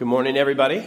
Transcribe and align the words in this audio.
Good 0.00 0.08
morning, 0.08 0.38
everybody. 0.38 0.82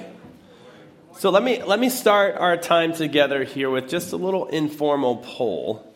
So 1.19 1.29
let 1.29 1.44
me 1.44 1.62
let 1.62 1.79
me 1.79 1.90
start 1.90 2.35
our 2.35 2.58
time 2.58 2.94
together 2.94 3.43
here 3.43 3.69
with 3.69 3.87
just 3.87 4.12
a 4.12 4.17
little 4.17 4.47
informal 4.47 5.17
poll. 5.17 5.93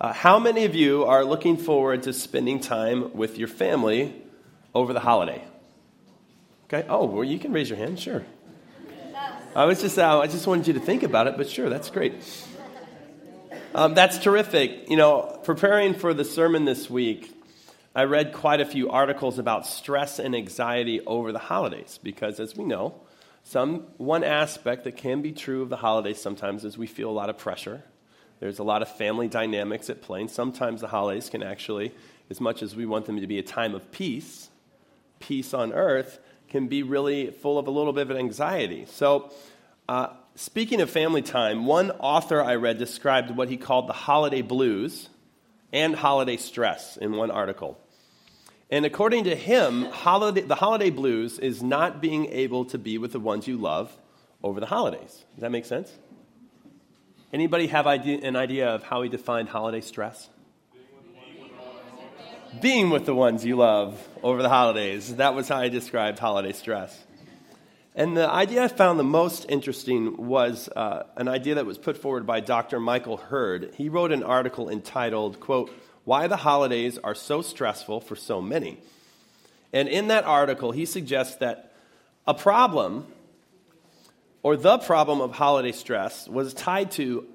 Uh, 0.00 0.14
how 0.14 0.38
many 0.38 0.64
of 0.64 0.74
you 0.74 1.04
are 1.04 1.26
looking 1.26 1.58
forward 1.58 2.04
to 2.04 2.14
spending 2.14 2.58
time 2.58 3.12
with 3.12 3.36
your 3.36 3.48
family 3.48 4.14
over 4.74 4.94
the 4.94 5.00
holiday? 5.00 5.44
Okay. 6.72 6.88
Oh, 6.88 7.04
well, 7.04 7.22
you 7.22 7.38
can 7.38 7.52
raise 7.52 7.68
your 7.68 7.76
hand. 7.76 8.00
Sure. 8.00 8.24
I 9.54 9.66
was 9.66 9.82
just 9.82 9.98
uh, 9.98 10.18
I 10.18 10.26
just 10.26 10.46
wanted 10.46 10.68
you 10.68 10.72
to 10.72 10.80
think 10.80 11.02
about 11.02 11.26
it, 11.26 11.36
but 11.36 11.50
sure, 11.50 11.68
that's 11.68 11.90
great. 11.90 12.14
Um, 13.74 13.92
that's 13.92 14.16
terrific. 14.16 14.88
You 14.88 14.96
know, 14.96 15.38
preparing 15.44 15.92
for 15.92 16.14
the 16.14 16.24
sermon 16.24 16.64
this 16.64 16.88
week, 16.88 17.30
I 17.98 18.04
read 18.04 18.32
quite 18.32 18.60
a 18.60 18.64
few 18.64 18.90
articles 18.90 19.40
about 19.40 19.66
stress 19.66 20.20
and 20.20 20.32
anxiety 20.32 21.00
over 21.04 21.32
the 21.32 21.40
holidays 21.40 21.98
because, 22.00 22.38
as 22.38 22.54
we 22.54 22.62
know, 22.62 22.94
some 23.42 23.88
one 23.96 24.22
aspect 24.22 24.84
that 24.84 24.96
can 24.96 25.20
be 25.20 25.32
true 25.32 25.62
of 25.62 25.68
the 25.68 25.78
holidays 25.78 26.20
sometimes 26.20 26.64
is 26.64 26.78
we 26.78 26.86
feel 26.86 27.10
a 27.10 27.18
lot 27.18 27.28
of 27.28 27.38
pressure. 27.38 27.82
There's 28.38 28.60
a 28.60 28.62
lot 28.62 28.82
of 28.82 28.88
family 28.88 29.26
dynamics 29.26 29.90
at 29.90 30.00
play, 30.00 30.20
and 30.20 30.30
sometimes 30.30 30.80
the 30.80 30.86
holidays 30.86 31.28
can 31.28 31.42
actually, 31.42 31.92
as 32.30 32.40
much 32.40 32.62
as 32.62 32.76
we 32.76 32.86
want 32.86 33.06
them 33.06 33.20
to 33.20 33.26
be 33.26 33.40
a 33.40 33.42
time 33.42 33.74
of 33.74 33.90
peace, 33.90 34.48
peace 35.18 35.52
on 35.52 35.72
earth, 35.72 36.20
can 36.50 36.68
be 36.68 36.84
really 36.84 37.32
full 37.32 37.58
of 37.58 37.66
a 37.66 37.72
little 37.72 37.92
bit 37.92 38.08
of 38.08 38.16
anxiety. 38.16 38.86
So, 38.86 39.32
uh, 39.88 40.10
speaking 40.36 40.80
of 40.80 40.88
family 40.88 41.22
time, 41.22 41.66
one 41.66 41.90
author 41.90 42.40
I 42.40 42.54
read 42.54 42.78
described 42.78 43.32
what 43.32 43.48
he 43.48 43.56
called 43.56 43.88
the 43.88 43.92
holiday 43.92 44.42
blues 44.42 45.08
and 45.72 45.96
holiday 45.96 46.36
stress 46.36 46.96
in 46.96 47.16
one 47.16 47.32
article. 47.32 47.76
And 48.70 48.84
according 48.84 49.24
to 49.24 49.34
him, 49.34 49.84
holiday, 49.84 50.42
the 50.42 50.54
holiday 50.54 50.90
blues 50.90 51.38
is 51.38 51.62
not 51.62 52.02
being 52.02 52.26
able 52.26 52.66
to 52.66 52.78
be 52.78 52.98
with 52.98 53.12
the 53.12 53.20
ones 53.20 53.48
you 53.48 53.56
love 53.56 53.96
over 54.42 54.60
the 54.60 54.66
holidays. 54.66 55.24
Does 55.34 55.40
that 55.40 55.50
make 55.50 55.64
sense? 55.64 55.90
Anybody 57.32 57.66
have 57.68 57.86
idea, 57.86 58.18
an 58.22 58.36
idea 58.36 58.68
of 58.68 58.82
how 58.82 59.02
he 59.02 59.08
defined 59.08 59.48
holiday 59.48 59.80
stress? 59.80 60.28
Being 62.62 62.90
with 62.90 63.04
the 63.04 63.14
ones 63.14 63.44
you 63.44 63.56
love 63.56 64.06
over 64.22 64.42
the 64.42 64.48
holidays. 64.48 65.16
That 65.16 65.34
was 65.34 65.48
how 65.48 65.58
I 65.58 65.68
described 65.68 66.18
holiday 66.18 66.52
stress. 66.52 67.04
And 67.94 68.16
the 68.16 68.30
idea 68.30 68.62
I 68.62 68.68
found 68.68 68.98
the 68.98 69.04
most 69.04 69.46
interesting 69.48 70.28
was 70.28 70.68
uh, 70.74 71.04
an 71.16 71.28
idea 71.28 71.56
that 71.56 71.66
was 71.66 71.78
put 71.78 71.98
forward 71.98 72.26
by 72.26 72.40
Dr. 72.40 72.80
Michael 72.80 73.16
Hurd. 73.16 73.74
He 73.74 73.88
wrote 73.88 74.12
an 74.12 74.22
article 74.22 74.68
entitled, 74.68 75.40
quote, 75.40 75.70
why 76.08 76.26
the 76.26 76.38
holidays 76.38 76.96
are 77.04 77.14
so 77.14 77.42
stressful 77.42 78.00
for 78.00 78.16
so 78.16 78.40
many. 78.40 78.78
And 79.74 79.90
in 79.90 80.08
that 80.08 80.24
article, 80.24 80.72
he 80.72 80.86
suggests 80.86 81.36
that 81.36 81.70
a 82.26 82.32
problem 82.32 83.06
or 84.42 84.56
the 84.56 84.78
problem 84.78 85.20
of 85.20 85.32
holiday 85.32 85.72
stress 85.72 86.26
was 86.26 86.54
tied 86.54 86.92
to, 86.92 87.26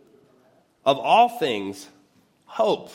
of 0.88 0.98
all 0.98 1.30
things, 1.30 1.88
hope. 2.46 2.90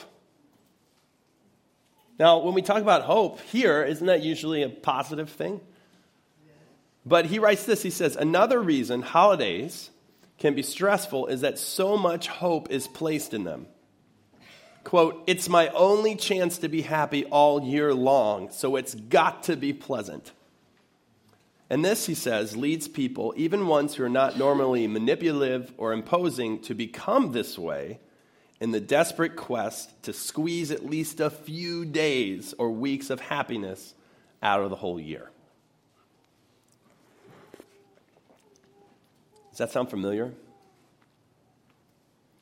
Now, 2.19 2.39
when 2.39 2.55
we 2.55 2.63
talk 2.63 2.83
about 2.83 3.03
hope 3.03 3.41
here, 3.43 3.85
isn't 3.85 4.09
that 4.09 4.21
usually 4.21 4.65
a 4.65 4.69
positive 4.69 5.31
thing? 5.31 5.61
But 7.07 7.27
he 7.27 7.39
writes 7.39 7.63
this 7.63 7.85
he 7.85 7.91
says, 7.91 8.17
Another 8.17 8.61
reason 8.61 9.01
holidays 9.01 9.91
can 10.39 10.57
be 10.57 10.63
stressful 10.63 11.29
is 11.29 11.43
that 11.43 11.57
so 11.57 11.97
much 11.97 12.27
hope 12.27 12.69
is 12.73 12.89
placed 12.89 13.33
in 13.33 13.45
them 13.45 13.69
quote, 14.89 15.23
it's 15.27 15.51
my 15.51 15.69
only 15.69 16.17
chance 16.17 16.57
to 16.57 16.69
be 16.69 16.81
happy 16.81 17.27
all 17.27 17.63
year 17.63 17.93
long, 17.93 18.51
so 18.51 18.77
it's 18.77 18.95
got 18.95 19.43
to 19.43 19.55
be 19.55 19.71
pleasant. 19.71 20.33
And 21.69 21.85
this, 21.85 22.07
he 22.07 22.15
says, 22.15 22.57
leads 22.57 22.89
people, 22.89 23.35
even 23.37 23.67
ones 23.67 23.95
who 23.95 24.05
are 24.05 24.09
not 24.09 24.39
normally 24.39 24.87
manipulative 24.87 25.75
or 25.77 25.93
imposing, 25.93 26.61
to 26.61 26.75
become 26.75 27.33
this 27.33 27.59
way 27.59 27.99
in 28.63 28.71
the 28.71 28.81
desperate 28.81 29.37
quest 29.37 30.03
to 30.05 30.15
squeeze 30.15 30.71
at 30.71 30.87
least 30.87 31.21
a 31.21 31.29
few 31.29 31.85
days 31.85 32.55
or 32.57 32.71
weeks 32.71 33.11
of 33.11 33.21
happiness 33.21 33.93
out 34.43 34.63
of 34.63 34.71
the 34.71 34.77
whole 34.77 34.99
year. 34.99 35.31
Does 39.51 39.59
that 39.59 39.71
sound 39.71 39.91
familiar? 39.91 40.33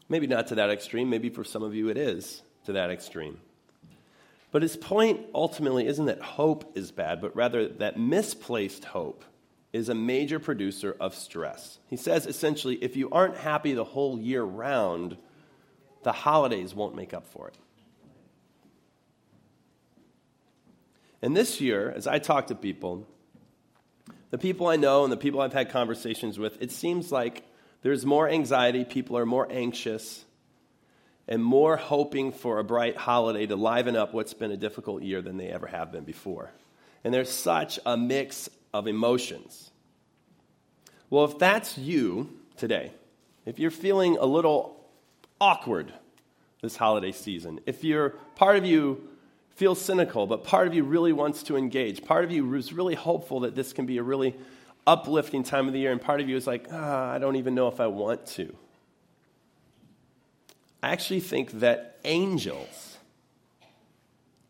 Maybe 0.09 0.27
not 0.27 0.49
to 0.49 0.57
that 0.57 0.71
extreme. 0.71 1.11
Maybe 1.11 1.31
for 1.31 1.45
some 1.45 1.63
of 1.63 1.75
you 1.75 1.89
it 1.89 1.97
is 1.97 2.43
to 2.65 2.73
that 2.73 2.91
extreme. 2.91 3.39
But 4.53 4.63
his 4.63 4.77
point 4.77 5.21
ultimately 5.35 5.87
isn't 5.87 6.07
that 6.07 6.21
hope 6.21 6.77
is 6.77 6.93
bad, 6.93 7.21
but 7.21 7.35
rather 7.37 7.69
that 7.69 7.99
misplaced 7.99 8.85
hope 8.85 9.25
is 9.73 9.89
a 9.89 9.95
major 9.95 10.39
producer 10.39 10.97
of 10.99 11.15
stress. 11.15 11.79
He 11.89 11.97
says 11.97 12.27
essentially 12.27 12.77
if 12.77 12.97
you 12.97 13.11
aren't 13.11 13.37
happy 13.37 13.75
the 13.75 13.85
whole 13.85 14.19
year 14.19 14.43
round, 14.43 15.17
the 16.05 16.13
holidays 16.13 16.75
won't 16.75 16.95
make 16.95 17.13
up 17.13 17.27
for 17.27 17.49
it. 17.49 17.57
And 21.21 21.37
this 21.37 21.61
year, 21.61 21.93
as 21.95 22.07
I 22.07 22.19
talk 22.19 22.47
to 22.47 22.55
people, 22.55 23.07
the 24.31 24.39
people 24.39 24.69
I 24.69 24.77
know 24.77 25.03
and 25.03 25.13
the 25.13 25.17
people 25.17 25.41
I've 25.41 25.53
had 25.53 25.71
conversations 25.71 26.39
with, 26.39 26.61
it 26.63 26.71
seems 26.71 27.11
like 27.11 27.43
there's 27.87 28.05
more 28.05 28.29
anxiety, 28.29 28.85
people 28.85 29.17
are 29.17 29.25
more 29.25 29.47
anxious, 29.49 30.25
and 31.29 31.41
more 31.41 31.77
hoping 31.77 32.33
for 32.33 32.59
a 32.59 32.65
bright 32.65 32.97
holiday 32.97 33.47
to 33.47 33.55
liven 33.55 33.95
up 33.95 34.13
what's 34.13 34.35
been 34.35 34.51
a 34.51 34.57
difficult 34.57 35.05
year 35.05 35.23
than 35.23 35.37
they 35.37 35.47
ever 35.47 35.69
have 35.69 35.93
been 35.93 36.03
before. 36.03 36.51
And 37.05 37.15
there's 37.15 37.31
such 37.31 37.79
a 37.87 37.97
mix 37.97 38.51
of 38.75 38.89
emotions. 38.89 39.71
Well, 41.11 41.27
if 41.27 41.39
that's 41.39 41.79
you 41.79 42.37
today, 42.57 42.91
if 43.45 43.61
you're 43.61 43.71
feeling 43.71 44.17
a 44.17 44.27
little 44.27 44.85
awkward 45.41 45.93
this 46.63 46.75
holiday 46.75 47.13
season, 47.13 47.61
if 47.67 47.85
you're 47.85 48.11
part 48.35 48.57
of 48.57 48.67
you 48.67 49.09
feels 49.55 49.81
cynical, 49.81 50.27
but 50.27 50.43
part 50.43 50.67
of 50.67 50.75
you 50.75 50.83
really 50.83 51.13
wants 51.13 51.45
to 51.45 51.57
engage, 51.57 52.05
part 52.05 52.25
of 52.25 52.33
you 52.33 52.53
is 52.55 52.73
really 52.73 52.97
hopeful 52.97 53.39
that 53.41 53.55
this 53.55 53.73
can 53.73 53.87
be 53.87 53.99
a 53.99 54.03
really 54.03 54.35
uplifting 54.87 55.43
time 55.43 55.67
of 55.67 55.73
the 55.73 55.81
year, 55.81 55.93
and 55.93 56.01
part 56.01 56.21
of 56.21 56.29
you 56.29 56.37
is 56.37 56.47
like, 56.47 56.69
ah, 56.73 57.11
I 57.11 57.19
don't 57.19 57.37
even 57.37 57.55
know 57.55 57.69
if 57.69 57.81
I 57.81 57.87
want 57.89 58.27
to. 58.27 58.55
I 60.83 60.91
actually 60.91 61.21
think 61.21 61.53
that 61.61 61.99
angels, 62.05 62.99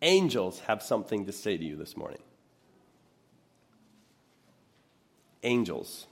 angels 0.03 0.61
have 0.61 0.83
something 0.83 1.27
to 1.27 1.33
say 1.33 1.57
to 1.57 1.65
you 1.65 1.77
this 1.77 1.97
morning. 1.97 2.21
Angels. 5.43 6.07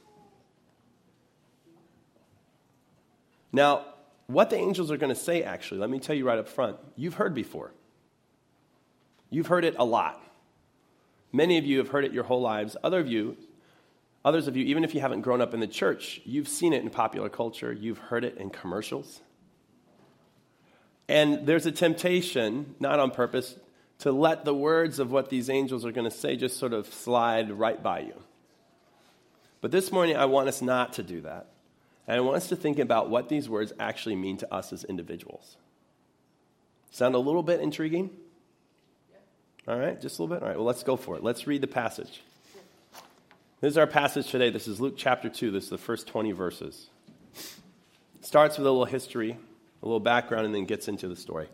Now, 3.52 3.84
what 4.26 4.50
the 4.50 4.56
angels 4.56 4.90
are 4.90 4.96
going 4.96 5.14
to 5.14 5.20
say, 5.20 5.42
actually, 5.42 5.80
let 5.80 5.90
me 5.90 5.98
tell 5.98 6.16
you 6.16 6.26
right 6.26 6.38
up 6.38 6.48
front, 6.48 6.78
you've 6.96 7.14
heard 7.14 7.34
before. 7.34 7.72
You've 9.28 9.48
heard 9.48 9.64
it 9.64 9.74
a 9.78 9.84
lot. 9.84 10.20
Many 11.32 11.58
of 11.58 11.64
you 11.64 11.78
have 11.78 11.88
heard 11.88 12.04
it 12.04 12.12
your 12.12 12.24
whole 12.24 12.40
lives. 12.40 12.76
Other 12.82 13.00
of 13.00 13.08
you 13.08 13.36
Others 14.24 14.48
of 14.48 14.56
you, 14.56 14.64
even 14.64 14.84
if 14.84 14.94
you 14.94 15.00
haven't 15.00 15.20
grown 15.20 15.40
up 15.40 15.52
in 15.52 15.60
the 15.60 15.66
church, 15.66 16.20
you've 16.24 16.48
seen 16.48 16.72
it 16.72 16.82
in 16.82 16.90
popular 16.90 17.28
culture, 17.28 17.72
you've 17.72 17.98
heard 17.98 18.24
it 18.24 18.38
in 18.38 18.50
commercials. 18.50 19.20
And 21.08 21.46
there's 21.46 21.66
a 21.66 21.72
temptation, 21.72 22.74
not 22.80 22.98
on 22.98 23.10
purpose, 23.10 23.56
to 23.98 24.12
let 24.12 24.44
the 24.44 24.54
words 24.54 24.98
of 24.98 25.12
what 25.12 25.28
these 25.28 25.50
angels 25.50 25.84
are 25.84 25.92
going 25.92 26.10
to 26.10 26.16
say 26.16 26.36
just 26.36 26.58
sort 26.58 26.72
of 26.72 26.92
slide 26.92 27.50
right 27.52 27.82
by 27.82 28.00
you. 28.00 28.14
But 29.60 29.70
this 29.70 29.92
morning, 29.92 30.16
I 30.16 30.24
want 30.24 30.48
us 30.48 30.62
not 30.62 30.94
to 30.94 31.02
do 31.02 31.20
that. 31.22 31.48
And 32.06 32.16
I 32.16 32.20
want 32.20 32.36
us 32.36 32.48
to 32.48 32.56
think 32.56 32.78
about 32.78 33.08
what 33.08 33.28
these 33.28 33.48
words 33.48 33.72
actually 33.78 34.16
mean 34.16 34.36
to 34.38 34.54
us 34.54 34.72
as 34.72 34.84
individuals. 34.84 35.56
Sound 36.90 37.14
a 37.14 37.18
little 37.18 37.42
bit 37.42 37.60
intriguing? 37.60 38.10
All 39.66 39.78
right, 39.78 39.98
just 40.00 40.18
a 40.18 40.22
little 40.22 40.34
bit? 40.36 40.42
All 40.42 40.48
right, 40.48 40.56
well, 40.56 40.66
let's 40.66 40.82
go 40.82 40.96
for 40.96 41.16
it. 41.16 41.22
Let's 41.22 41.46
read 41.46 41.60
the 41.60 41.66
passage. 41.66 42.20
This 43.64 43.70
is 43.70 43.78
our 43.78 43.86
passage 43.86 44.30
today. 44.30 44.50
This 44.50 44.68
is 44.68 44.78
Luke 44.78 44.92
chapter 44.94 45.30
2. 45.30 45.50
This 45.50 45.64
is 45.64 45.70
the 45.70 45.78
first 45.78 46.06
20 46.06 46.32
verses. 46.32 46.90
It 47.34 48.26
starts 48.26 48.58
with 48.58 48.66
a 48.66 48.70
little 48.70 48.84
history, 48.84 49.38
a 49.82 49.86
little 49.86 50.00
background, 50.00 50.44
and 50.44 50.54
then 50.54 50.66
gets 50.66 50.86
into 50.86 51.08
the 51.08 51.16
story. 51.16 51.48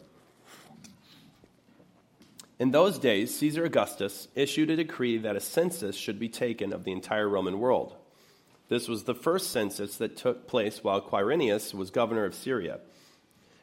In 2.58 2.72
those 2.72 2.98
days, 2.98 3.32
Caesar 3.38 3.64
Augustus 3.64 4.26
issued 4.34 4.70
a 4.70 4.76
decree 4.76 5.18
that 5.18 5.36
a 5.36 5.40
census 5.40 5.94
should 5.94 6.18
be 6.18 6.28
taken 6.28 6.72
of 6.72 6.82
the 6.82 6.90
entire 6.90 7.28
Roman 7.28 7.60
world. 7.60 7.94
This 8.68 8.88
was 8.88 9.04
the 9.04 9.14
first 9.14 9.50
census 9.50 9.96
that 9.98 10.16
took 10.16 10.48
place 10.48 10.82
while 10.82 11.00
Quirinius 11.00 11.72
was 11.72 11.92
governor 11.92 12.24
of 12.24 12.34
Syria. 12.34 12.80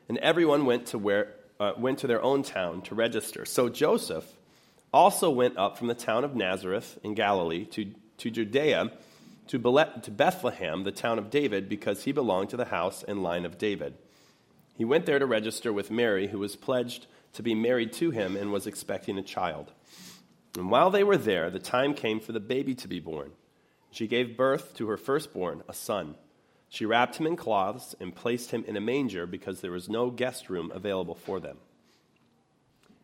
And 0.07 0.17
everyone 0.19 0.65
went 0.65 0.85
to, 0.85 0.97
where, 0.97 1.33
uh, 1.59 1.73
went 1.77 1.99
to 1.99 2.07
their 2.07 2.23
own 2.23 2.43
town 2.43 2.81
to 2.83 2.95
register. 2.95 3.43
So 3.43 3.67
Joseph 3.67 4.37
also 4.93 5.29
went 5.29 5.57
up 5.57 5.77
from 5.77 5.87
the 5.87 5.93
town 5.93 6.23
of 6.23 6.33
Nazareth 6.33 6.97
in 7.03 7.13
Galilee 7.13 7.65
to 7.65 7.93
to 8.17 8.31
Judea, 8.31 8.91
to 9.47 9.59
Bethlehem, 9.59 10.83
the 10.83 10.91
town 10.91 11.19
of 11.19 11.29
David, 11.29 11.69
because 11.69 12.03
he 12.03 12.11
belonged 12.11 12.49
to 12.49 12.57
the 12.57 12.65
house 12.65 13.03
and 13.07 13.23
line 13.23 13.45
of 13.45 13.57
David. 13.57 13.95
He 14.75 14.85
went 14.85 15.05
there 15.05 15.19
to 15.19 15.25
register 15.25 15.71
with 15.71 15.89
Mary, 15.89 16.27
who 16.27 16.39
was 16.39 16.55
pledged 16.55 17.07
to 17.33 17.43
be 17.43 17.55
married 17.55 17.93
to 17.93 18.11
him 18.11 18.35
and 18.35 18.51
was 18.51 18.67
expecting 18.67 19.17
a 19.17 19.23
child. 19.23 19.71
And 20.55 20.69
while 20.71 20.89
they 20.89 21.03
were 21.03 21.17
there, 21.17 21.49
the 21.49 21.59
time 21.59 21.93
came 21.93 22.19
for 22.19 22.31
the 22.31 22.39
baby 22.39 22.75
to 22.75 22.87
be 22.87 22.99
born. 22.99 23.31
She 23.91 24.07
gave 24.07 24.37
birth 24.37 24.75
to 24.75 24.87
her 24.89 24.97
firstborn, 24.97 25.63
a 25.67 25.73
son. 25.73 26.15
She 26.69 26.85
wrapped 26.85 27.17
him 27.17 27.27
in 27.27 27.35
cloths 27.35 27.95
and 27.99 28.15
placed 28.15 28.51
him 28.51 28.65
in 28.67 28.75
a 28.75 28.81
manger 28.81 29.25
because 29.25 29.61
there 29.61 29.71
was 29.71 29.87
no 29.87 30.09
guest 30.09 30.49
room 30.49 30.71
available 30.73 31.15
for 31.15 31.39
them. 31.39 31.57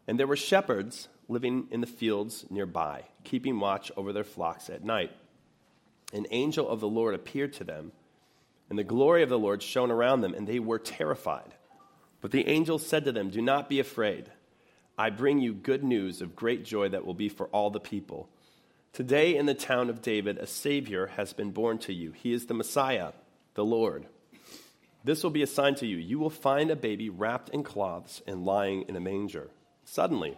And 0.07 0.19
there 0.19 0.27
were 0.27 0.35
shepherds 0.35 1.07
living 1.27 1.67
in 1.71 1.81
the 1.81 1.87
fields 1.87 2.45
nearby, 2.49 3.03
keeping 3.23 3.59
watch 3.59 3.91
over 3.95 4.13
their 4.13 4.23
flocks 4.23 4.69
at 4.69 4.83
night. 4.83 5.11
An 6.13 6.27
angel 6.31 6.67
of 6.67 6.79
the 6.79 6.87
Lord 6.87 7.15
appeared 7.15 7.53
to 7.53 7.63
them, 7.63 7.91
and 8.69 8.77
the 8.77 8.83
glory 8.83 9.23
of 9.23 9.29
the 9.29 9.39
Lord 9.39 9.61
shone 9.61 9.91
around 9.91 10.21
them, 10.21 10.33
and 10.33 10.47
they 10.47 10.59
were 10.59 10.79
terrified. 10.79 11.53
But 12.21 12.31
the 12.31 12.47
angel 12.47 12.79
said 12.79 13.05
to 13.05 13.11
them, 13.11 13.29
Do 13.29 13.41
not 13.41 13.69
be 13.69 13.79
afraid. 13.79 14.31
I 14.97 15.09
bring 15.09 15.39
you 15.39 15.53
good 15.53 15.83
news 15.83 16.21
of 16.21 16.35
great 16.35 16.63
joy 16.63 16.89
that 16.89 17.05
will 17.05 17.13
be 17.13 17.29
for 17.29 17.47
all 17.47 17.69
the 17.69 17.79
people. 17.79 18.29
Today 18.93 19.35
in 19.35 19.47
the 19.47 19.55
town 19.55 19.89
of 19.89 20.03
David, 20.03 20.37
a 20.37 20.45
Savior 20.45 21.07
has 21.07 21.33
been 21.33 21.51
born 21.51 21.79
to 21.79 21.93
you. 21.93 22.11
He 22.11 22.31
is 22.31 22.45
the 22.45 22.53
Messiah, 22.53 23.13
the 23.55 23.65
Lord. 23.65 24.05
This 25.03 25.23
will 25.23 25.31
be 25.31 25.41
a 25.41 25.47
sign 25.47 25.75
to 25.75 25.87
you. 25.87 25.97
You 25.97 26.19
will 26.19 26.29
find 26.29 26.69
a 26.69 26.75
baby 26.75 27.09
wrapped 27.09 27.49
in 27.49 27.63
cloths 27.63 28.21
and 28.27 28.45
lying 28.45 28.83
in 28.83 28.95
a 28.95 29.01
manger. 29.01 29.49
Suddenly, 29.83 30.37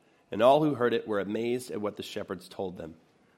And 0.31 0.41
all 0.41 0.63
who 0.63 0.75
heard 0.75 0.93
it 0.93 1.07
were 1.07 1.19
amazed 1.19 1.71
at 1.71 1.81
what 1.81 1.97
the 1.97 2.03
shepherds 2.03 2.47
told 2.47 2.77
them. 2.77 2.95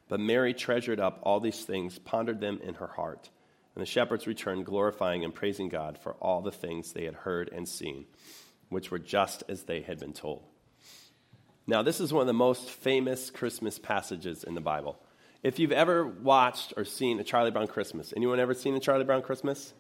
But 0.08 0.20
Mary 0.20 0.54
treasured 0.54 1.00
up 1.00 1.20
all 1.24 1.40
these 1.40 1.64
things, 1.64 1.98
pondered 2.00 2.40
them 2.40 2.60
in 2.64 2.76
her 2.76 2.88
heart. 2.88 3.30
And 3.76 3.82
the 3.82 3.88
shepherds 3.88 4.28
returned, 4.28 4.66
glorifying 4.66 5.24
and 5.24 5.34
praising 5.34 5.70
God 5.70 5.98
for 5.98 6.14
all 6.14 6.42
the 6.42 6.52
things 6.52 6.94
they 6.94 7.06
had 7.06 7.16
heard 7.16 7.50
and 7.52 7.68
seen 7.68 8.06
which 8.74 8.92
were 8.92 9.00
just 9.00 9.44
as 9.48 9.64
they 9.64 9.82
had 9.82 10.00
been 10.00 10.14
told. 10.14 10.44
Now, 11.66 11.82
this 11.82 12.02
is 12.02 12.12
one 12.12 12.22
of 12.22 12.28
the 12.28 12.34
most 12.34 12.70
famous 12.70 13.30
Christmas 13.30 13.80
passages 13.80 14.44
in 14.44 14.56
the 14.56 14.62
Bible. 14.62 14.98
If 15.44 15.60
you've 15.60 15.72
ever 15.72 16.06
watched 16.06 16.74
or 16.76 16.84
seen 16.84 17.20
a 17.20 17.24
Charlie 17.24 17.52
Brown 17.52 17.68
Christmas, 17.68 18.14
anyone 18.16 18.40
ever 18.40 18.54
seen 18.54 18.76
a 18.76 18.80
Charlie 18.80 19.06
Brown 19.06 19.22
Christmas? 19.22 19.74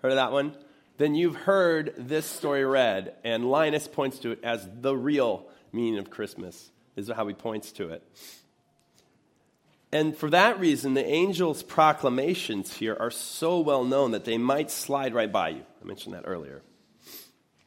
Heard 0.00 0.12
of 0.12 0.16
that 0.16 0.32
one? 0.32 0.56
Then 0.96 1.14
you've 1.14 1.36
heard 1.36 1.94
this 1.96 2.26
story 2.26 2.64
read, 2.64 3.14
and 3.22 3.50
Linus 3.50 3.86
points 3.86 4.18
to 4.20 4.32
it 4.32 4.40
as 4.42 4.68
the 4.80 4.96
real 4.96 5.46
meaning 5.72 5.98
of 5.98 6.10
Christmas, 6.10 6.70
is 6.96 7.08
how 7.08 7.26
he 7.26 7.34
points 7.34 7.72
to 7.72 7.88
it. 7.90 8.02
And 9.92 10.16
for 10.16 10.30
that 10.30 10.58
reason, 10.58 10.94
the 10.94 11.06
angel's 11.06 11.62
proclamations 11.62 12.74
here 12.74 12.96
are 12.98 13.10
so 13.10 13.60
well 13.60 13.84
known 13.84 14.12
that 14.12 14.24
they 14.24 14.38
might 14.38 14.70
slide 14.70 15.14
right 15.14 15.30
by 15.30 15.50
you. 15.50 15.62
I 15.82 15.86
mentioned 15.86 16.14
that 16.14 16.24
earlier. 16.26 16.62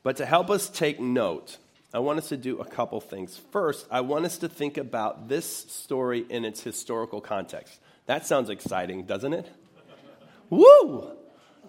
But 0.01 0.17
to 0.17 0.25
help 0.25 0.49
us 0.49 0.69
take 0.69 0.99
note, 0.99 1.57
I 1.93 1.99
want 1.99 2.17
us 2.17 2.29
to 2.29 2.37
do 2.37 2.59
a 2.59 2.65
couple 2.65 2.99
things. 2.99 3.39
First, 3.51 3.87
I 3.91 4.01
want 4.01 4.25
us 4.25 4.39
to 4.39 4.49
think 4.49 4.77
about 4.77 5.29
this 5.29 5.45
story 5.45 6.25
in 6.27 6.45
its 6.45 6.61
historical 6.61 7.21
context. 7.21 7.79
That 8.07 8.25
sounds 8.25 8.49
exciting, 8.49 9.05
doesn't 9.05 9.33
it? 9.33 9.47
Woo! 10.49 11.11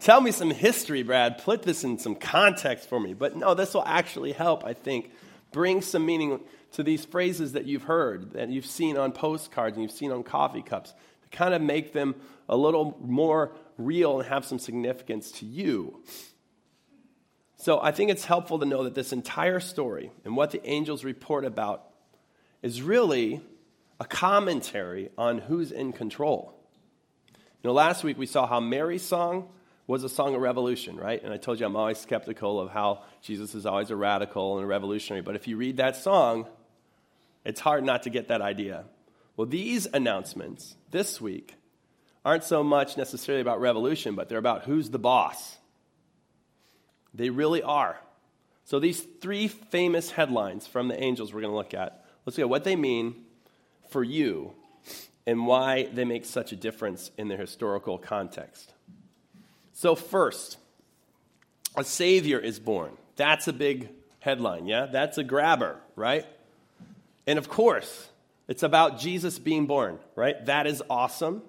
Tell 0.00 0.20
me 0.20 0.32
some 0.32 0.50
history, 0.50 1.02
Brad. 1.02 1.38
Put 1.38 1.62
this 1.62 1.84
in 1.84 1.98
some 1.98 2.14
context 2.14 2.88
for 2.88 3.00
me. 3.00 3.14
But 3.14 3.36
no, 3.36 3.54
this 3.54 3.72
will 3.72 3.84
actually 3.86 4.32
help, 4.32 4.64
I 4.64 4.74
think, 4.74 5.10
bring 5.56 5.80
some 5.80 6.04
meaning 6.04 6.38
to 6.72 6.82
these 6.82 7.06
phrases 7.06 7.54
that 7.54 7.64
you've 7.64 7.84
heard, 7.84 8.34
that 8.34 8.50
you've 8.50 8.66
seen 8.66 8.98
on 8.98 9.10
postcards 9.10 9.74
and 9.74 9.82
you've 9.82 9.90
seen 9.90 10.12
on 10.12 10.22
coffee 10.22 10.60
cups, 10.60 10.92
to 11.22 11.28
kind 11.30 11.54
of 11.54 11.62
make 11.62 11.94
them 11.94 12.14
a 12.46 12.54
little 12.54 12.94
more 13.00 13.52
real 13.78 14.20
and 14.20 14.28
have 14.28 14.44
some 14.44 14.58
significance 14.58 15.32
to 15.32 15.46
you. 15.46 16.02
So 17.56 17.80
I 17.80 17.90
think 17.90 18.10
it's 18.10 18.26
helpful 18.26 18.58
to 18.58 18.66
know 18.66 18.84
that 18.84 18.94
this 18.94 19.14
entire 19.14 19.58
story 19.58 20.12
and 20.26 20.36
what 20.36 20.50
the 20.50 20.64
angels 20.68 21.04
report 21.04 21.46
about 21.46 21.88
is 22.60 22.82
really 22.82 23.40
a 23.98 24.04
commentary 24.04 25.08
on 25.16 25.38
who's 25.38 25.72
in 25.72 25.94
control. 25.94 26.52
You 27.32 27.70
know, 27.70 27.72
last 27.72 28.04
week 28.04 28.18
we 28.18 28.26
saw 28.26 28.46
how 28.46 28.60
Mary's 28.60 29.06
song 29.06 29.48
was 29.86 30.02
a 30.02 30.08
song 30.08 30.34
of 30.34 30.40
revolution, 30.40 30.96
right? 30.96 31.22
And 31.22 31.32
I 31.32 31.36
told 31.36 31.60
you 31.60 31.66
I'm 31.66 31.76
always 31.76 31.98
skeptical 31.98 32.60
of 32.60 32.70
how 32.70 33.04
Jesus 33.22 33.54
is 33.54 33.66
always 33.66 33.90
a 33.90 33.96
radical 33.96 34.56
and 34.56 34.64
a 34.64 34.66
revolutionary. 34.66 35.22
But 35.22 35.36
if 35.36 35.46
you 35.46 35.56
read 35.56 35.76
that 35.76 35.96
song, 35.96 36.46
it's 37.44 37.60
hard 37.60 37.84
not 37.84 38.02
to 38.02 38.10
get 38.10 38.28
that 38.28 38.40
idea. 38.40 38.84
Well, 39.36 39.46
these 39.46 39.86
announcements 39.86 40.76
this 40.90 41.20
week 41.20 41.54
aren't 42.24 42.42
so 42.42 42.64
much 42.64 42.96
necessarily 42.96 43.42
about 43.42 43.60
revolution, 43.60 44.16
but 44.16 44.28
they're 44.28 44.38
about 44.38 44.64
who's 44.64 44.90
the 44.90 44.98
boss. 44.98 45.56
They 47.14 47.30
really 47.30 47.62
are. 47.62 47.98
So, 48.64 48.80
these 48.80 49.00
three 49.20 49.46
famous 49.46 50.10
headlines 50.10 50.66
from 50.66 50.88
the 50.88 51.00
angels 51.00 51.32
we're 51.32 51.42
going 51.42 51.52
to 51.52 51.56
look 51.56 51.72
at, 51.72 52.04
let's 52.24 52.36
look 52.36 52.46
at 52.46 52.48
what 52.48 52.64
they 52.64 52.74
mean 52.74 53.14
for 53.90 54.02
you 54.02 54.52
and 55.24 55.46
why 55.46 55.84
they 55.92 56.04
make 56.04 56.24
such 56.24 56.50
a 56.50 56.56
difference 56.56 57.12
in 57.16 57.28
their 57.28 57.38
historical 57.38 57.96
context. 57.96 58.72
So, 59.76 59.94
first, 59.94 60.56
a 61.76 61.84
Savior 61.84 62.38
is 62.38 62.58
born. 62.58 62.93
That's 63.17 63.46
a 63.46 63.52
big 63.52 63.90
headline, 64.20 64.67
yeah? 64.67 64.87
That's 64.87 65.19
a 65.19 65.23
grabber, 65.23 65.76
right? 65.96 66.25
And 67.26 67.38
of 67.38 67.50
course, 67.50 68.08
it's 68.49 68.62
about 68.62 68.99
Jesus 68.99 69.38
being 69.38 69.67
born, 69.67 69.99
right? 70.14 70.43
That 70.46 70.67
is 70.67 70.82
awesome. 70.88 71.43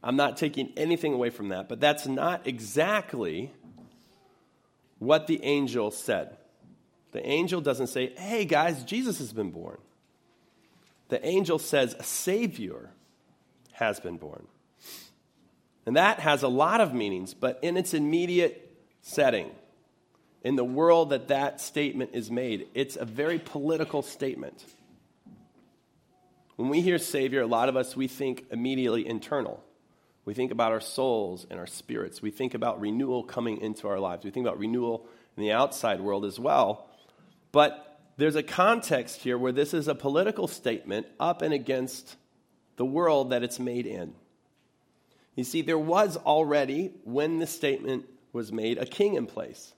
I'm 0.00 0.14
not 0.14 0.36
taking 0.36 0.72
anything 0.76 1.12
away 1.12 1.30
from 1.30 1.48
that, 1.48 1.68
but 1.68 1.80
that's 1.80 2.06
not 2.06 2.46
exactly 2.46 3.50
what 5.00 5.26
the 5.26 5.42
angel 5.42 5.90
said. 5.90 6.36
The 7.10 7.26
angel 7.26 7.60
doesn't 7.60 7.88
say, 7.88 8.14
hey 8.16 8.44
guys, 8.44 8.84
Jesus 8.84 9.18
has 9.18 9.32
been 9.32 9.50
born. 9.50 9.78
The 11.08 11.26
angel 11.26 11.58
says, 11.58 11.96
a 11.98 12.04
Savior 12.04 12.90
has 13.72 13.98
been 13.98 14.18
born. 14.18 14.46
And 15.90 15.96
that 15.96 16.20
has 16.20 16.44
a 16.44 16.48
lot 16.48 16.80
of 16.80 16.94
meanings, 16.94 17.34
but 17.34 17.58
in 17.62 17.76
its 17.76 17.94
immediate 17.94 18.76
setting, 19.02 19.50
in 20.44 20.54
the 20.54 20.62
world 20.62 21.10
that 21.10 21.26
that 21.26 21.60
statement 21.60 22.10
is 22.12 22.30
made, 22.30 22.68
it's 22.74 22.94
a 22.94 23.04
very 23.04 23.40
political 23.40 24.00
statement. 24.02 24.64
When 26.54 26.68
we 26.68 26.80
hear 26.80 26.96
Savior, 26.96 27.40
a 27.40 27.46
lot 27.48 27.68
of 27.68 27.74
us, 27.74 27.96
we 27.96 28.06
think 28.06 28.44
immediately 28.52 29.04
internal. 29.04 29.64
We 30.24 30.32
think 30.32 30.52
about 30.52 30.70
our 30.70 30.80
souls 30.80 31.44
and 31.50 31.58
our 31.58 31.66
spirits. 31.66 32.22
We 32.22 32.30
think 32.30 32.54
about 32.54 32.80
renewal 32.80 33.24
coming 33.24 33.60
into 33.60 33.88
our 33.88 33.98
lives. 33.98 34.24
We 34.24 34.30
think 34.30 34.46
about 34.46 34.60
renewal 34.60 35.08
in 35.36 35.42
the 35.42 35.50
outside 35.50 36.00
world 36.00 36.24
as 36.24 36.38
well. 36.38 36.88
But 37.50 37.98
there's 38.16 38.36
a 38.36 38.44
context 38.44 39.22
here 39.22 39.36
where 39.36 39.50
this 39.50 39.74
is 39.74 39.88
a 39.88 39.96
political 39.96 40.46
statement 40.46 41.08
up 41.18 41.42
and 41.42 41.52
against 41.52 42.14
the 42.76 42.84
world 42.84 43.30
that 43.30 43.42
it's 43.42 43.58
made 43.58 43.88
in. 43.88 44.14
You 45.40 45.44
see, 45.44 45.62
there 45.62 45.78
was 45.78 46.18
already, 46.18 46.92
when 47.02 47.38
the 47.38 47.46
statement 47.46 48.04
was 48.30 48.52
made, 48.52 48.76
a 48.76 48.84
king 48.84 49.14
in 49.14 49.26
place. 49.26 49.72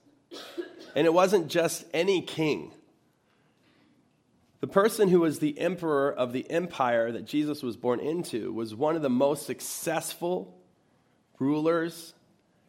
And 0.93 1.07
it 1.07 1.13
wasn't 1.13 1.47
just 1.47 1.85
any 1.93 2.21
king. 2.21 2.73
The 4.59 4.67
person 4.67 5.07
who 5.07 5.21
was 5.21 5.39
the 5.39 5.57
emperor 5.57 6.11
of 6.11 6.33
the 6.33 6.51
empire 6.51 7.13
that 7.13 7.23
Jesus 7.23 7.63
was 7.63 7.77
born 7.77 8.01
into 8.01 8.51
was 8.51 8.75
one 8.75 8.97
of 8.97 9.01
the 9.01 9.09
most 9.09 9.45
successful 9.45 10.53
rulers 11.39 12.13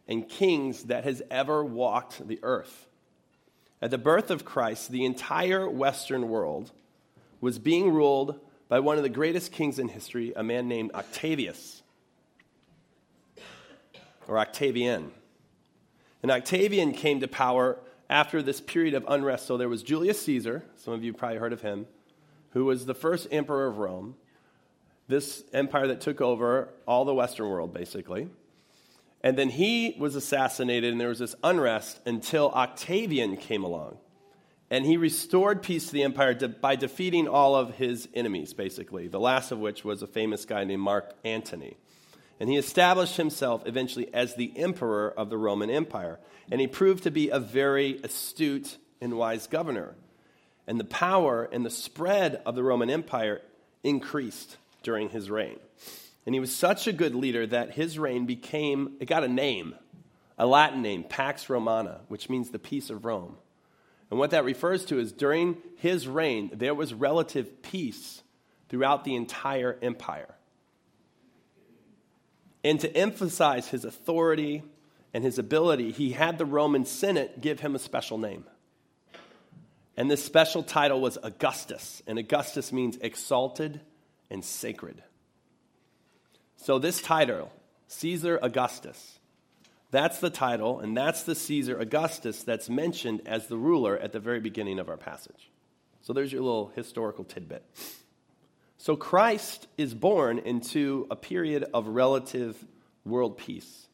and 0.07 0.29
kings 0.29 0.85
that 0.85 1.03
has 1.03 1.21
ever 1.33 1.65
walked 1.65 2.29
the 2.29 2.39
earth. 2.45 2.87
At 3.83 3.91
the 3.91 3.99
birth 3.99 4.31
of 4.31 4.45
Christ, 4.45 4.93
the 4.93 5.05
entire 5.05 5.69
Western 5.69 6.29
world 6.29 6.71
was 7.41 7.59
being 7.59 7.91
ruled 7.91 8.39
by 8.69 8.79
one 8.79 8.99
of 8.99 9.03
the 9.03 9.09
greatest 9.09 9.51
kings 9.51 9.81
in 9.81 9.89
history, 9.89 10.33
a 10.37 10.45
man 10.45 10.69
named 10.69 10.93
Octavius, 10.95 11.83
or 14.29 14.39
Octavian. 14.39 15.13
And 16.23 16.31
Octavian 16.31 16.93
came 16.93 17.21
to 17.21 17.29
power 17.29 17.79
after 18.09 18.43
this 18.43 18.61
period 18.61 18.95
of 18.95 19.05
unrest. 19.09 19.47
So 19.47 19.57
there 19.57 19.69
was 19.69 19.83
Julius 19.83 20.21
Caesar, 20.23 20.65
some 20.77 20.95
of 20.95 21.05
you 21.05 21.13
probably 21.13 21.39
heard 21.39 21.53
of 21.53 21.63
him, 21.63 21.87
who 22.51 22.65
was 22.65 22.87
the 22.87 22.95
first 22.95 23.29
emperor 23.31 23.67
of 23.67 23.79
Rome, 23.79 24.15
this 25.07 25.45
empire 25.53 25.89
that 25.89 26.01
took 26.01 26.21
over 26.21 26.71
all 26.87 27.05
the 27.05 27.15
Western 27.15 27.49
world, 27.49 27.75
basically. 27.75 28.29
And 29.23 29.37
then 29.37 29.49
he 29.49 29.97
was 29.99 30.15
assassinated, 30.15 30.93
and 30.93 31.01
there 31.01 31.09
was 31.09 31.19
this 31.19 31.35
unrest 31.43 32.01
until 32.07 32.51
Octavian 32.51 33.37
came 33.37 33.65
along. 33.65 33.99
And 34.71 34.85
he 34.85 34.97
restored 34.97 35.63
peace 35.63 35.87
to 35.87 35.93
the 35.93 36.03
empire 36.03 36.35
by 36.35 36.77
defeating 36.77 37.29
all 37.29 37.55
of 37.55 37.77
his 37.77 38.09
enemies, 38.15 38.55
basically, 38.55 39.09
the 39.09 39.21
last 39.21 39.53
of 39.53 39.59
which 39.59 39.85
was 39.85 40.03
a 40.03 40.07
famous 40.07 40.45
guy 40.45 40.65
named 40.65 40.83
Mark 40.83 41.15
Antony. 41.25 41.77
And 42.45 42.53
he 42.53 42.59
established 42.59 43.17
himself 43.17 43.63
eventually 43.65 44.13
as 44.13 44.35
the 44.35 44.53
emperor 44.55 45.11
of 45.17 45.31
the 45.31 45.39
Roman 45.39 45.71
Empire. 45.71 46.21
And 46.53 46.61
he 46.61 46.67
proved 46.67 47.05
to 47.05 47.11
be 47.11 47.31
a 47.31 47.39
very 47.39 47.99
astute 48.05 48.77
and 49.01 49.17
wise 49.17 49.47
governor. 49.47 49.95
And 50.67 50.79
the 50.79 50.85
power 50.85 51.49
and 51.51 51.65
the 51.65 51.71
spread 51.71 52.43
of 52.45 52.55
the 52.55 52.63
Roman 52.63 52.91
Empire 52.91 53.41
increased 53.83 54.59
during 54.83 55.09
his 55.09 55.31
reign. 55.31 55.59
And 56.27 56.35
he 56.35 56.39
was 56.39 56.55
such 56.55 56.87
a 56.87 56.93
good 56.93 57.15
leader 57.15 57.47
that 57.47 57.71
his 57.71 57.99
reign 57.99 58.27
became, 58.27 58.97
it 59.01 59.07
got 59.07 59.25
a 59.25 59.29
name, 59.29 59.75
a 60.37 60.47
Latin 60.47 60.83
name, 60.83 61.03
Pax 61.03 61.49
Romana, 61.49 62.03
which 62.09 62.29
means 62.29 62.51
the 62.51 62.59
peace 62.59 62.91
of 62.91 63.07
Rome. 63.07 63.39
And 64.11 64.19
what 64.19 64.33
that 64.33 64.45
refers 64.45 64.85
to 64.85 64.99
is 64.99 65.13
during 65.13 65.63
his 65.77 66.07
reign, 66.07 66.51
there 66.53 66.75
was 66.75 66.93
relative 66.93 67.63
peace 67.63 68.23
throughout 68.69 69.05
the 69.05 69.15
entire 69.15 69.79
empire. 69.81 70.34
And 72.65 72.81
to 72.81 72.97
emphasize 72.97 73.69
his 73.69 73.85
authority 73.85 74.63
and 75.13 75.23
his 75.23 75.39
ability, 75.39 75.93
he 75.93 76.13
had 76.13 76.39
the 76.39 76.47
Roman 76.47 76.87
Senate 76.87 77.43
give 77.43 77.61
him 77.61 77.75
a 77.75 77.79
special 77.79 78.17
name. 78.17 78.45
And 79.97 80.11
this 80.11 80.25
special 80.25 80.63
title 80.63 81.01
was 81.01 81.19
Augustus. 81.23 82.03
And 82.07 82.19
Augustus 82.19 82.73
means 82.73 82.97
exalted 82.97 83.81
and 84.31 84.45
sacred. 84.45 85.03
So, 86.57 86.79
this 86.79 87.03
title, 87.03 87.53
Caesar 87.89 88.39
Augustus, 88.41 89.19
that's 89.91 90.19
the 90.19 90.31
title, 90.31 90.81
and 90.81 90.97
that's 90.97 91.23
the 91.25 91.35
Caesar 91.35 91.79
Augustus 91.79 92.43
that's 92.43 92.71
mentioned 92.71 93.23
as 93.27 93.47
the 93.47 93.59
ruler 93.59 93.99
at 93.99 94.13
the 94.13 94.19
very 94.19 94.41
beginning 94.41 94.79
of 94.79 94.89
our 94.89 94.97
passage. 94.97 95.51
So, 96.01 96.13
there's 96.15 96.33
your 96.33 96.43
little 96.43 96.73
historical 96.75 97.25
tidbit. 97.25 97.63
So, 98.85 98.97
Christ 98.97 99.67
is 99.79 99.95
born 99.95 100.41
into 100.41 101.07
a 101.11 101.17
period 101.17 101.65
of 101.73 101.87
relative 101.87 102.63
world 103.07 103.39
peace, 103.39 103.87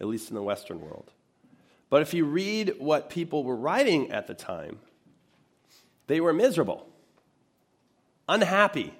at 0.00 0.06
least 0.06 0.30
in 0.30 0.34
the 0.34 0.42
Western 0.42 0.80
world. 0.80 1.12
But 1.90 2.00
if 2.00 2.14
you 2.14 2.24
read 2.24 2.76
what 2.78 3.10
people 3.10 3.44
were 3.44 3.54
writing 3.54 4.12
at 4.12 4.26
the 4.26 4.32
time, 4.32 4.78
they 6.06 6.22
were 6.22 6.32
miserable, 6.32 6.88
unhappy. 8.26 8.94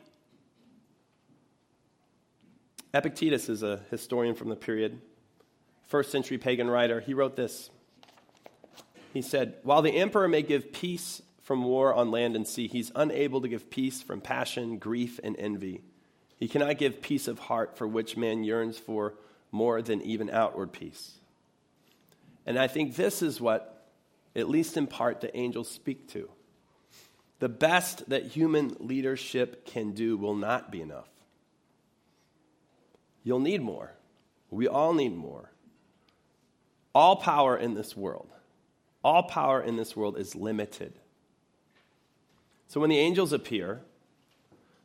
Epictetus 2.93 3.49
is 3.49 3.63
a 3.63 3.81
historian 3.91 4.35
from 4.35 4.51
the 4.51 4.57
period, 4.57 5.01
first 5.85 6.13
century 6.13 6.37
pagan 6.37 6.69
writer. 6.69 7.01
He 7.01 7.15
wrote 7.15 7.35
this. 7.35 7.71
He 9.15 9.23
said, 9.23 9.55
While 9.63 9.81
the 9.81 9.97
emperor 9.97 10.29
may 10.29 10.43
give 10.43 10.71
peace 10.71 11.23
from 11.45 11.63
war 11.63 11.95
on 11.95 12.11
land 12.11 12.35
and 12.35 12.49
sea, 12.49 12.67
he's 12.67 12.91
unable 12.95 13.43
to 13.43 13.49
give 13.49 13.71
peace 13.71 14.03
from 14.03 14.21
passion, 14.21 14.79
grief, 14.79 15.21
and 15.23 15.37
envy. 15.39 15.83
He 16.39 16.49
cannot 16.49 16.79
give 16.79 17.03
peace 17.03 17.29
of 17.29 17.39
heart 17.39 17.77
for 17.77 17.87
which 17.87 18.17
man 18.17 18.45
yearns 18.45 18.79
for 18.79 19.15
more 19.53 19.83
than 19.83 20.01
even 20.03 20.31
outward 20.31 20.73
peace. 20.73 21.19
And 22.47 22.59
I 22.59 22.67
think 22.67 22.97
this 22.97 23.23
is 23.23 23.41
what, 23.41 23.89
at 24.35 24.49
least 24.49 24.77
in 24.77 24.87
part, 24.87 25.21
the 25.21 25.35
angels 25.37 25.69
speak 25.69 26.09
to. 26.09 26.31
The 27.41 27.49
best 27.49 28.09
that 28.09 28.25
human 28.25 28.77
leadership 28.81 29.67
can 29.67 29.93
do 29.93 30.17
will 30.17 30.35
not 30.35 30.73
be 30.73 30.81
enough. 30.81 31.09
You'll 33.23 33.41
need 33.41 33.61
more. 33.61 33.93
We 34.51 34.67
all 34.67 34.95
need 34.95 35.15
more. 35.15 35.51
All 36.95 37.17
power 37.17 37.57
in 37.57 37.75
this 37.75 37.95
world, 37.97 38.33
all 39.03 39.25
power 39.25 39.61
in 39.61 39.77
this 39.77 39.95
world 39.95 40.17
is 40.17 40.35
limited. 40.35 40.95
So 42.69 42.81
when 42.81 42.91
the 42.91 42.99
angels 42.99 43.33
appear, 43.33 43.83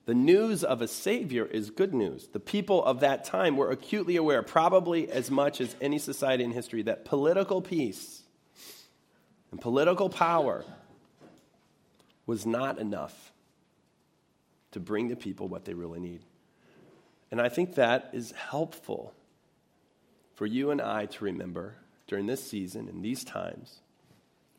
the 0.06 0.14
news 0.16 0.64
of 0.64 0.82
a 0.82 0.88
Savior 0.88 1.46
is 1.46 1.70
good 1.70 1.94
news. 1.94 2.28
The 2.28 2.40
people 2.40 2.84
of 2.84 3.02
that 3.02 3.26
time 3.26 3.58
were 3.58 3.70
acutely 3.70 4.16
aware, 4.16 4.42
probably 4.42 5.10
as 5.12 5.30
much 5.30 5.62
as 5.62 5.76
any 5.80 6.00
society 6.00 6.44
in 6.44 6.52
history, 6.52 6.82
that 6.84 7.06
political 7.06 7.62
peace 7.62 8.24
and 9.52 9.62
political 9.62 10.10
power 10.10 10.66
was 12.26 12.46
not 12.46 12.80
enough 12.80 13.32
to 14.72 14.80
bring 14.80 15.08
the 15.08 15.16
people 15.16 15.48
what 15.48 15.66
they 15.66 15.74
really 15.74 16.00
need. 16.00 16.22
And 17.32 17.42
I 17.42 17.50
think 17.50 17.76
that 17.76 18.10
is 18.14 18.32
helpful 18.32 19.14
for 20.34 20.46
you 20.46 20.72
and 20.72 20.82
I 20.82 21.06
to 21.06 21.26
remember 21.26 21.76
during 22.08 22.26
this 22.26 22.44
season 22.44 22.88
and 22.88 23.04
these 23.04 23.24
times 23.24 23.80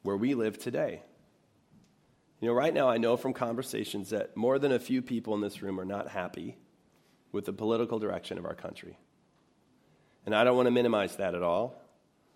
where 0.02 0.16
we 0.16 0.34
live 0.34 0.58
today. 0.58 1.02
You 2.40 2.48
know, 2.48 2.54
right 2.54 2.72
now 2.72 2.88
I 2.88 2.96
know 2.96 3.16
from 3.16 3.34
conversations 3.34 4.10
that 4.10 4.36
more 4.36 4.58
than 4.58 4.72
a 4.72 4.78
few 4.78 5.02
people 5.02 5.34
in 5.34 5.42
this 5.42 5.62
room 5.62 5.78
are 5.78 5.84
not 5.84 6.08
happy 6.08 6.56
with 7.32 7.44
the 7.44 7.52
political 7.52 7.98
direction 7.98 8.38
of 8.38 8.46
our 8.46 8.54
country. 8.54 8.98
And 10.24 10.34
I 10.34 10.42
don't 10.44 10.56
want 10.56 10.66
to 10.66 10.72
minimize 10.72 11.16
that 11.16 11.34
at 11.34 11.42
all, 11.42 11.82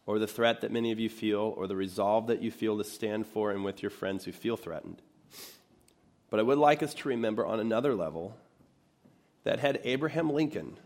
or 0.07 0.19
the 0.19 0.27
threat 0.27 0.61
that 0.61 0.71
many 0.71 0.93
of 0.93 1.01
you 1.01 1.09
feel, 1.09 1.55
or 1.57 1.67
the 1.67 1.77
resolve 1.77 2.27
that 2.27 2.43
you 2.43 2.51
feel 2.51 2.77
to 2.77 2.85
stand 2.85 3.27
for 3.27 3.51
and 3.51 3.65
with 3.65 3.83
your 3.83 3.91
friends 3.91 4.25
who 4.25 4.33
feel 4.33 4.57
threatened. 4.57 5.01
But 6.31 6.41
I 6.41 6.43
would 6.43 6.59
like 6.59 6.83
us 6.83 6.93
to 6.95 7.09
remember 7.09 7.47
on 7.47 7.59
another 7.59 7.95
level 7.95 8.37
that 9.45 9.59
had 9.59 9.81
Abraham 9.85 10.31
Lincoln 10.31 10.77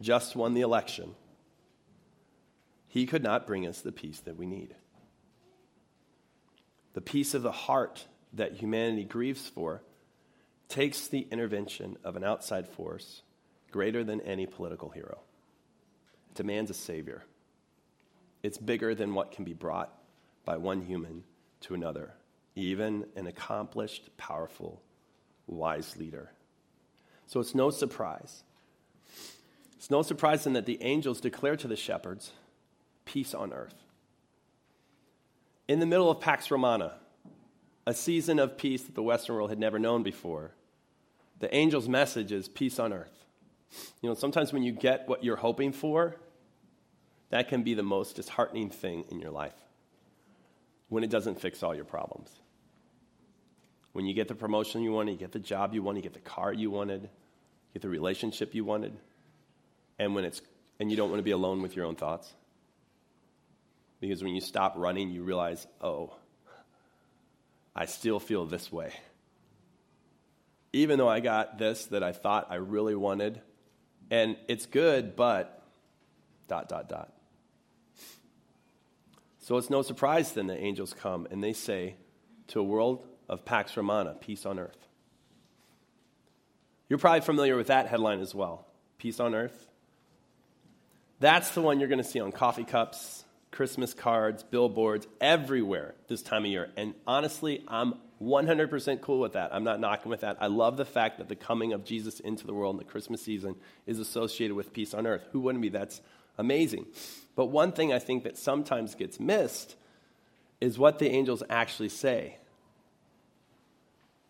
just 0.00 0.36
won 0.36 0.54
the 0.54 0.60
election, 0.60 1.14
he 2.86 3.06
could 3.06 3.22
not 3.22 3.46
bring 3.46 3.66
us 3.66 3.80
the 3.80 3.92
peace 3.92 4.20
that 4.20 4.36
we 4.36 4.46
need. 4.46 4.74
The 6.94 7.00
peace 7.00 7.34
of 7.34 7.42
the 7.42 7.52
heart 7.52 8.06
that 8.32 8.54
humanity 8.54 9.04
grieves 9.04 9.48
for 9.48 9.82
takes 10.68 11.08
the 11.08 11.26
intervention 11.30 11.96
of 12.04 12.16
an 12.16 12.24
outside 12.24 12.68
force 12.68 13.22
greater 13.70 14.02
than 14.04 14.20
any 14.22 14.46
political 14.46 14.90
hero. 14.90 15.18
It 16.30 16.34
demands 16.34 16.70
a 16.70 16.74
savior. 16.74 17.24
It's 18.42 18.58
bigger 18.58 18.94
than 18.94 19.14
what 19.14 19.32
can 19.32 19.44
be 19.44 19.54
brought 19.54 19.92
by 20.44 20.56
one 20.56 20.82
human 20.82 21.24
to 21.62 21.74
another 21.74 22.14
even 22.56 23.04
an 23.14 23.26
accomplished, 23.26 24.16
powerful, 24.16 24.80
wise 25.46 25.96
leader. 25.98 26.32
So 27.26 27.38
it's 27.38 27.54
no 27.54 27.70
surprise. 27.70 28.42
It's 29.76 29.90
no 29.90 30.02
surprise 30.02 30.44
then 30.44 30.54
that 30.54 30.66
the 30.66 30.82
angels 30.82 31.20
declare 31.20 31.56
to 31.56 31.68
the 31.68 31.76
shepherds 31.76 32.32
peace 33.04 33.34
on 33.34 33.52
earth. 33.52 33.74
In 35.68 35.80
the 35.80 35.86
middle 35.86 36.10
of 36.10 36.20
Pax 36.20 36.50
Romana, 36.50 36.94
a 37.86 37.94
season 37.94 38.38
of 38.38 38.58
peace 38.58 38.82
that 38.82 38.94
the 38.94 39.02
Western 39.02 39.36
world 39.36 39.50
had 39.50 39.58
never 39.58 39.78
known 39.78 40.02
before, 40.02 40.52
the 41.38 41.52
angel's 41.52 41.88
message 41.88 42.32
is 42.32 42.48
peace 42.48 42.78
on 42.78 42.92
earth. 42.92 43.24
You 44.02 44.08
know, 44.08 44.14
sometimes 44.14 44.52
when 44.52 44.62
you 44.62 44.72
get 44.72 45.08
what 45.08 45.22
you're 45.22 45.36
hoping 45.36 45.72
for, 45.72 46.16
that 47.30 47.48
can 47.48 47.62
be 47.62 47.74
the 47.74 47.82
most 47.82 48.16
disheartening 48.16 48.70
thing 48.70 49.04
in 49.10 49.20
your 49.20 49.30
life 49.30 49.54
when 50.88 51.04
it 51.04 51.10
doesn't 51.10 51.40
fix 51.40 51.62
all 51.62 51.74
your 51.74 51.84
problems. 51.84 52.30
When 53.92 54.06
you 54.06 54.14
get 54.14 54.28
the 54.28 54.34
promotion 54.34 54.82
you 54.82 54.92
wanted, 54.92 55.12
you 55.12 55.18
get 55.18 55.32
the 55.32 55.38
job 55.38 55.74
you 55.74 55.82
wanted, 55.82 56.04
you 56.04 56.10
get 56.10 56.14
the 56.14 56.28
car 56.28 56.52
you 56.52 56.70
wanted, 56.70 57.02
you 57.02 57.08
get 57.72 57.82
the 57.82 57.88
relationship 57.88 58.54
you 58.54 58.64
wanted, 58.64 58.96
and 59.98 60.14
when 60.14 60.24
it's 60.24 60.42
and 60.78 60.90
you 60.90 60.96
don't 60.96 61.08
want 61.08 61.18
to 61.18 61.24
be 61.24 61.30
alone 61.30 61.62
with 61.62 61.74
your 61.74 61.86
own 61.86 61.96
thoughts. 61.96 62.32
Because 64.00 64.22
when 64.22 64.34
you 64.34 64.42
stop 64.42 64.74
running, 64.76 65.10
you 65.10 65.22
realize, 65.22 65.66
oh, 65.80 66.12
I 67.76 67.84
still 67.84 68.18
feel 68.18 68.46
this 68.46 68.72
way. 68.72 68.92
Even 70.72 70.98
though 70.98 71.08
I 71.08 71.20
got 71.20 71.58
this 71.58 71.86
that 71.86 72.02
I 72.02 72.12
thought 72.12 72.48
I 72.50 72.56
really 72.56 72.96
wanted, 72.96 73.40
and 74.10 74.36
it's 74.48 74.66
good, 74.66 75.14
but 75.14 75.62
dot, 76.48 76.68
dot, 76.68 76.88
dot. 76.88 77.12
So 79.38 79.58
it's 79.58 79.70
no 79.70 79.82
surprise 79.82 80.32
then 80.32 80.48
that 80.48 80.58
angels 80.58 80.92
come 80.92 81.28
and 81.30 81.44
they 81.44 81.52
say 81.52 81.96
to 82.48 82.60
a 82.60 82.64
world 82.64 83.06
of 83.28 83.44
Pax 83.44 83.76
Romana, 83.76 84.16
peace 84.20 84.46
on 84.46 84.58
earth. 84.58 84.88
You're 86.88 86.98
probably 86.98 87.20
familiar 87.20 87.56
with 87.56 87.66
that 87.68 87.88
headline 87.88 88.20
as 88.20 88.34
well 88.34 88.66
Peace 88.98 89.20
on 89.20 89.34
Earth. 89.34 89.68
That's 91.20 91.50
the 91.50 91.60
one 91.60 91.80
you're 91.80 91.88
going 91.88 92.02
to 92.02 92.04
see 92.04 92.20
on 92.20 92.32
coffee 92.32 92.64
cups, 92.64 93.24
Christmas 93.56 93.94
cards, 93.94 94.42
billboards, 94.42 95.08
everywhere 95.18 95.94
this 96.08 96.20
time 96.20 96.44
of 96.44 96.50
year. 96.50 96.68
And 96.76 96.92
honestly, 97.06 97.64
I'm 97.66 97.94
100% 98.22 99.00
cool 99.00 99.18
with 99.18 99.32
that. 99.32 99.54
I'm 99.54 99.64
not 99.64 99.80
knocking 99.80 100.10
with 100.10 100.20
that. 100.20 100.36
I 100.40 100.48
love 100.48 100.76
the 100.76 100.84
fact 100.84 101.16
that 101.16 101.30
the 101.30 101.36
coming 101.36 101.72
of 101.72 101.82
Jesus 101.82 102.20
into 102.20 102.46
the 102.46 102.52
world 102.52 102.74
in 102.74 102.78
the 102.78 102.84
Christmas 102.84 103.22
season 103.22 103.56
is 103.86 103.98
associated 103.98 104.54
with 104.54 104.74
peace 104.74 104.92
on 104.92 105.06
earth. 105.06 105.26
Who 105.32 105.40
wouldn't 105.40 105.62
be? 105.62 105.70
That's 105.70 106.02
amazing. 106.36 106.84
But 107.34 107.46
one 107.46 107.72
thing 107.72 107.94
I 107.94 107.98
think 107.98 108.24
that 108.24 108.36
sometimes 108.36 108.94
gets 108.94 109.18
missed 109.18 109.74
is 110.60 110.78
what 110.78 110.98
the 110.98 111.08
angels 111.08 111.42
actually 111.48 111.88
say. 111.88 112.36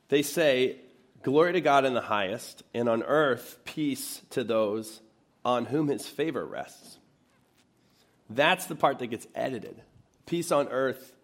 They 0.09 0.23
say, 0.23 0.77
Glory 1.25 1.55
to 1.55 1.61
God 1.61 1.85
in 1.85 1.95
the 1.95 2.01
highest, 2.01 2.63
and 2.73 2.89
on 2.89 3.03
earth 3.03 3.59
peace 3.65 4.23
to 4.31 4.45
those 4.45 5.01
on 5.45 5.65
whom 5.65 5.89
his 5.89 6.07
favor 6.07 6.47
rests. 6.47 6.99
That's 8.29 8.67
the 8.67 8.75
part 8.75 8.99
that 8.99 9.09
gets 9.09 9.27
edited. 9.35 9.81
Peace 10.27 10.51
on 10.51 10.69
earth 10.69 11.15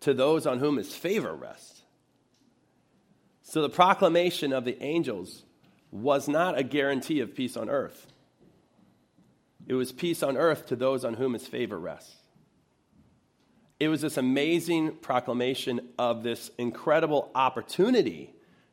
to 0.00 0.14
those 0.14 0.46
on 0.46 0.58
whom 0.58 0.76
his 0.76 0.94
favor 0.94 1.34
rests. 1.34 1.82
So 3.42 3.62
the 3.62 3.68
proclamation 3.68 4.52
of 4.52 4.64
the 4.64 4.82
angels 4.82 5.44
was 5.90 6.28
not 6.28 6.58
a 6.58 6.62
guarantee 6.62 7.20
of 7.20 7.34
peace 7.34 7.56
on 7.56 7.68
earth. 7.68 8.06
It 9.66 9.74
was 9.74 9.92
peace 9.92 10.22
on 10.22 10.36
earth 10.36 10.66
to 10.66 10.76
those 10.76 11.04
on 11.04 11.14
whom 11.14 11.34
his 11.34 11.46
favor 11.46 11.78
rests. 11.78 12.14
It 13.78 13.88
was 13.88 14.00
this 14.00 14.16
amazing 14.16 14.96
proclamation 14.96 15.88
of 15.98 16.22
this 16.22 16.50
incredible 16.56 17.30
opportunity 17.34 18.32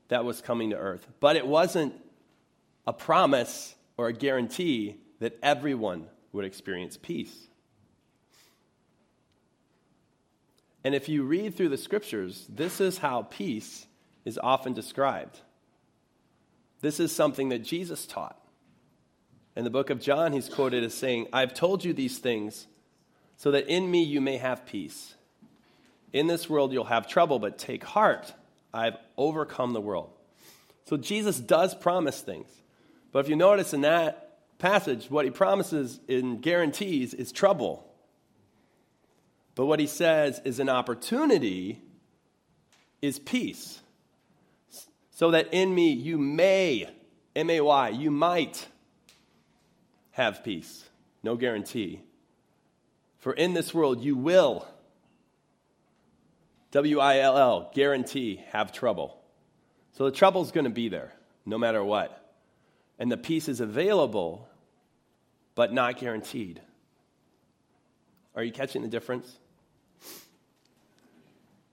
that 0.09 0.23
was 0.23 0.41
coming 0.41 0.69
to 0.69 0.77
earth. 0.77 1.07
But 1.19 1.35
it 1.35 1.47
wasn't 1.47 1.93
a 2.85 2.93
promise 2.93 3.75
or 3.97 4.07
a 4.07 4.13
guarantee 4.13 4.97
that 5.19 5.37
everyone 5.43 6.07
would 6.31 6.45
experience 6.45 6.97
peace. 6.97 7.47
And 10.83 10.95
if 10.95 11.09
you 11.09 11.23
read 11.23 11.55
through 11.55 11.69
the 11.69 11.77
scriptures, 11.77 12.45
this 12.47 12.79
is 12.79 12.99
how 12.99 13.23
peace 13.23 13.85
is 14.25 14.39
often 14.41 14.73
described. 14.73 15.39
This 16.81 16.99
is 16.99 17.11
something 17.11 17.49
that 17.49 17.59
Jesus 17.59 18.05
taught. 18.05 18.37
In 19.55 19.63
the 19.65 19.69
book 19.69 19.89
of 19.89 19.99
John, 19.99 20.31
he's 20.31 20.47
quoted 20.47 20.83
as 20.83 20.93
saying, 20.93 21.27
I've 21.33 21.53
told 21.53 21.83
you 21.83 21.93
these 21.93 22.19
things 22.19 22.67
so 23.35 23.51
that 23.51 23.67
in 23.67 23.89
me 23.89 24.03
you 24.03 24.21
may 24.21 24.37
have 24.37 24.65
peace. 24.65 25.15
In 26.13 26.27
this 26.27 26.49
world 26.49 26.71
you'll 26.71 26.85
have 26.85 27.07
trouble, 27.07 27.39
but 27.39 27.57
take 27.57 27.83
heart. 27.83 28.33
I've 28.73 28.97
overcome 29.17 29.73
the 29.73 29.81
world. 29.81 30.11
So 30.85 30.95
Jesus 30.97 31.39
does 31.39 31.75
promise 31.75 32.21
things. 32.21 32.49
But 33.11 33.19
if 33.19 33.29
you 33.29 33.35
notice 33.35 33.73
in 33.73 33.81
that 33.81 34.28
passage, 34.59 35.09
what 35.09 35.25
he 35.25 35.31
promises 35.31 35.99
and 36.07 36.41
guarantees 36.41 37.13
is 37.13 37.31
trouble. 37.31 37.85
But 39.55 39.65
what 39.65 39.79
he 39.79 39.87
says 39.87 40.39
is 40.45 40.59
an 40.59 40.69
opportunity 40.69 41.81
is 43.01 43.17
peace. 43.17 43.81
So 45.11 45.31
that 45.31 45.53
in 45.53 45.73
me 45.73 45.91
you 45.91 46.17
may, 46.17 46.89
M 47.35 47.49
A 47.49 47.61
Y, 47.61 47.89
you 47.89 48.11
might 48.11 48.67
have 50.11 50.43
peace. 50.43 50.85
No 51.23 51.35
guarantee. 51.35 52.01
For 53.17 53.33
in 53.33 53.53
this 53.53 53.73
world 53.73 54.01
you 54.01 54.15
will, 54.15 54.67
W 56.71 56.99
I 56.99 57.19
L 57.19 57.37
L, 57.37 57.71
guarantee, 57.73 58.43
have 58.49 58.71
trouble. 58.71 59.17
So 59.93 60.05
the 60.05 60.11
trouble's 60.11 60.51
going 60.51 60.65
to 60.65 60.69
be 60.69 60.89
there 60.89 61.13
no 61.45 61.57
matter 61.57 61.83
what. 61.83 62.15
And 62.97 63.09
the 63.09 63.17
peace 63.17 63.47
is 63.47 63.61
available, 63.61 64.48
but 65.59 65.73
not 65.73 65.97
guaranteed. 65.97 66.61
Are 68.33 68.41
you 68.41 68.51
catching 68.53 68.81
the 68.81 68.87
difference? 68.87 69.39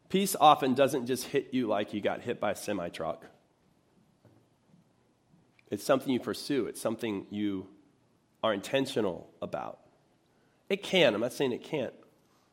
Peace 0.08 0.34
often 0.40 0.74
doesn't 0.74 1.06
just 1.06 1.22
hit 1.22 1.54
you 1.54 1.68
like 1.68 1.94
you 1.94 2.00
got 2.00 2.20
hit 2.20 2.40
by 2.40 2.50
a 2.50 2.56
semi 2.56 2.88
truck. 2.88 3.24
It's 5.70 5.84
something 5.84 6.12
you 6.12 6.18
pursue, 6.18 6.66
it's 6.66 6.80
something 6.80 7.28
you 7.30 7.68
are 8.42 8.52
intentional 8.52 9.30
about. 9.40 9.78
It 10.68 10.82
can, 10.82 11.14
I'm 11.14 11.20
not 11.20 11.32
saying 11.32 11.52
it 11.52 11.62
can't, 11.62 11.94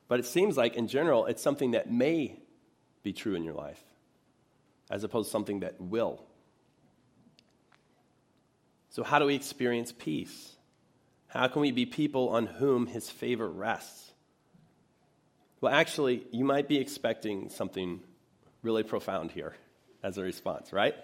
but 0.07 0.19
it 0.19 0.27
seems 0.27 0.55
like 0.55 0.75
in 0.75 0.87
general 0.87 1.25
it's 1.25 1.41
something 1.41 1.71
that 1.71 1.91
may 1.91 2.37
be 3.01 3.11
true 3.11 3.33
in 3.33 3.43
your 3.43 3.55
life 3.55 3.83
as 4.91 5.03
opposed 5.03 5.29
to 5.29 5.31
something 5.31 5.61
that 5.61 5.81
will. 5.81 6.23
So, 8.91 9.01
how 9.01 9.17
do 9.17 9.25
we 9.25 9.33
experience 9.33 9.91
peace? 9.91 10.57
How 11.33 11.47
can 11.47 11.61
we 11.61 11.71
be 11.71 11.87
people 11.87 12.29
on 12.29 12.45
whom 12.45 12.85
his 12.85 13.09
favor 13.09 13.49
rests? 13.49 14.11
Well, 15.61 15.73
actually, 15.73 16.27
you 16.31 16.45
might 16.45 16.67
be 16.67 16.77
expecting 16.77 17.49
something 17.49 18.01
really 18.61 18.83
profound 18.83 19.31
here 19.31 19.55
as 20.03 20.17
a 20.17 20.21
response, 20.21 20.71
right? 20.71 20.95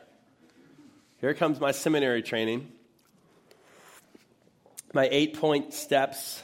Here 1.17 1.33
comes 1.33 1.59
my 1.59 1.71
seminary 1.71 2.21
training 2.21 2.71
my 4.93 5.07
eight 5.12 5.39
point 5.39 5.74
steps 5.74 6.41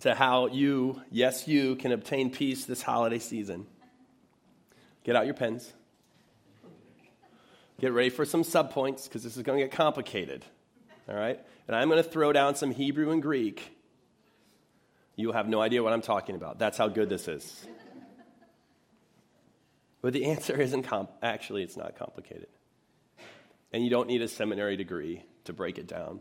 to 0.00 0.14
how 0.14 0.48
you, 0.48 1.02
yes, 1.10 1.48
you, 1.48 1.76
can 1.76 1.92
obtain 1.92 2.30
peace 2.30 2.64
this 2.64 2.82
holiday 2.82 3.18
season. 3.18 3.66
Get 5.04 5.16
out 5.16 5.24
your 5.24 5.34
pens. 5.34 5.72
Get 7.80 7.92
ready 7.92 8.10
for 8.10 8.24
some 8.24 8.42
subpoints 8.42 9.04
because 9.04 9.22
this 9.22 9.36
is 9.36 9.42
going 9.42 9.58
to 9.58 9.64
get 9.64 9.72
complicated. 9.72 10.44
All 11.08 11.14
right? 11.14 11.40
And 11.66 11.76
I'm 11.76 11.88
going 11.88 12.02
to 12.02 12.08
throw 12.08 12.32
down 12.32 12.54
some 12.54 12.70
Hebrew 12.70 13.10
and 13.10 13.22
Greek. 13.22 13.76
You'll 15.14 15.32
have 15.32 15.48
no 15.48 15.60
idea 15.60 15.82
what 15.82 15.92
I'm 15.92 16.02
talking 16.02 16.34
about. 16.34 16.58
That's 16.58 16.76
how 16.76 16.88
good 16.88 17.08
this 17.08 17.28
is. 17.28 17.66
But 20.02 20.12
the 20.12 20.26
answer 20.26 20.56
isn't 20.60 20.84
comp- 20.84 21.10
actually, 21.22 21.62
it's 21.62 21.76
not 21.76 21.98
complicated. 21.98 22.48
And 23.72 23.82
you 23.82 23.90
don't 23.90 24.08
need 24.08 24.22
a 24.22 24.28
seminary 24.28 24.76
degree 24.76 25.24
to 25.44 25.52
break 25.52 25.78
it 25.78 25.86
down. 25.86 26.20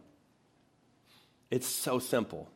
It's 1.51 1.67
so 1.67 1.99
simple. 1.99 2.49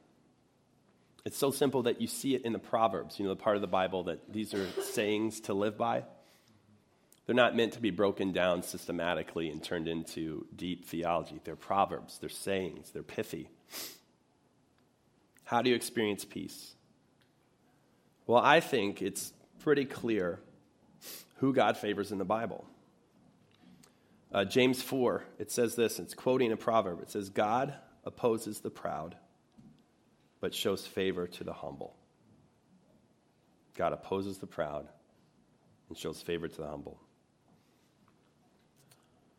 It's 1.26 1.38
so 1.38 1.52
simple 1.52 1.84
that 1.84 2.02
you 2.02 2.08
see 2.08 2.34
it 2.34 2.44
in 2.44 2.54
the 2.54 2.60
Proverbs, 2.60 3.20
you 3.20 3.26
know, 3.26 3.30
the 3.30 3.42
part 3.42 3.56
of 3.56 3.62
the 3.62 3.68
Bible 3.68 4.04
that 4.06 4.32
these 4.32 4.54
are 4.54 4.66
sayings 4.82 5.42
to 5.42 5.54
live 5.54 5.78
by. 5.78 6.04
They're 7.30 7.36
not 7.36 7.56
meant 7.56 7.74
to 7.74 7.80
be 7.80 7.92
broken 7.92 8.32
down 8.32 8.64
systematically 8.64 9.52
and 9.52 9.62
turned 9.62 9.88
into 9.88 10.48
deep 10.56 10.86
theology. 10.86 11.40
They're 11.44 11.56
proverbs, 11.56 12.18
they're 12.18 12.28
sayings, 12.28 12.90
they're 12.90 13.04
pithy. 13.04 13.52
How 15.44 15.62
do 15.62 15.70
you 15.70 15.76
experience 15.76 16.26
peace? 16.26 16.74
Well, 18.26 18.42
I 18.44 18.62
think 18.62 19.04
it's 19.04 19.32
pretty 19.60 19.86
clear 19.86 20.40
who 21.36 21.54
God 21.54 21.78
favors 21.78 22.12
in 22.12 22.18
the 22.18 22.26
Bible. 22.26 22.66
Uh, 24.34 24.44
James 24.44 24.82
4, 24.82 25.24
it 25.38 25.52
says 25.52 25.76
this, 25.76 26.00
it's 26.00 26.16
quoting 26.16 26.52
a 26.52 26.58
proverb. 26.58 27.00
It 27.04 27.12
says, 27.12 27.30
God 27.30 27.76
opposes 28.06 28.62
the 28.62 28.72
proud, 28.72 29.16
but 30.42 30.56
shows 30.56 30.88
favor 30.88 31.28
to 31.28 31.44
the 31.44 31.54
humble. 31.54 31.96
God 33.76 33.94
opposes 33.94 34.40
the 34.40 34.48
proud 34.48 34.88
and 35.90 35.96
shows 35.96 36.24
favor 36.24 36.48
to 36.48 36.58
the 36.58 36.68
humble. 36.68 37.00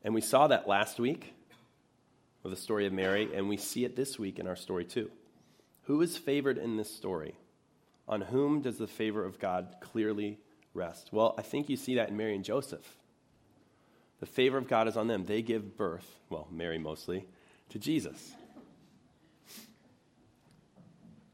And 0.03 0.15
we 0.15 0.21
saw 0.21 0.47
that 0.47 0.69
last 0.69 0.99
week 0.99 1.35
with 2.43 2.53
the 2.53 2.61
story 2.61 2.87
of 2.87 2.93
Mary, 2.93 3.29
and 3.35 3.49
we 3.49 3.57
see 3.57 3.85
it 3.85 3.97
this 3.97 4.19
week 4.19 4.39
in 4.39 4.47
our 4.47 4.57
story 4.57 4.85
too. 4.85 5.11
Who 5.85 6.01
is 6.01 6.17
favored 6.17 6.57
in 6.57 6.77
this 6.77 6.95
story? 6.95 7.35
On 8.09 8.23
whom 8.23 8.63
does 8.63 8.79
the 8.79 8.87
favor 8.87 9.25
of 9.25 9.39
God 9.39 9.77
clearly 9.81 10.39
rest? 10.73 11.11
Well, 11.13 11.35
I 11.37 11.43
think 11.43 11.69
you 11.69 11.77
see 11.77 11.97
that 11.97 12.09
in 12.09 12.17
Mary 12.17 12.35
and 12.35 12.45
Joseph. 12.45 12.97
The 14.21 14.27
favor 14.27 14.59
of 14.59 14.69
God 14.69 14.89
is 14.89 14.97
on 14.97 15.07
them. 15.07 15.25
They 15.25 15.43
give 15.43 15.77
birth, 15.77 16.19
well, 16.29 16.47
Mary 16.51 16.79
mostly, 16.79 17.27
to 17.71 17.79
Jesus. 17.79 18.33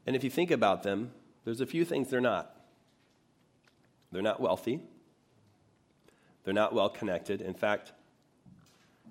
And 0.05 0.15
if 0.15 0.23
you 0.23 0.29
think 0.29 0.51
about 0.51 0.83
them, 0.83 1.11
there's 1.43 1.61
a 1.61 1.65
few 1.65 1.83
things 1.83 2.09
they're 2.09 2.21
not. 2.21 2.55
They're 4.11 4.21
not 4.21 4.39
wealthy. 4.39 4.81
They're 6.43 6.53
not 6.53 6.73
well 6.73 6.89
connected. 6.89 7.41
In 7.41 7.53
fact, 7.53 7.91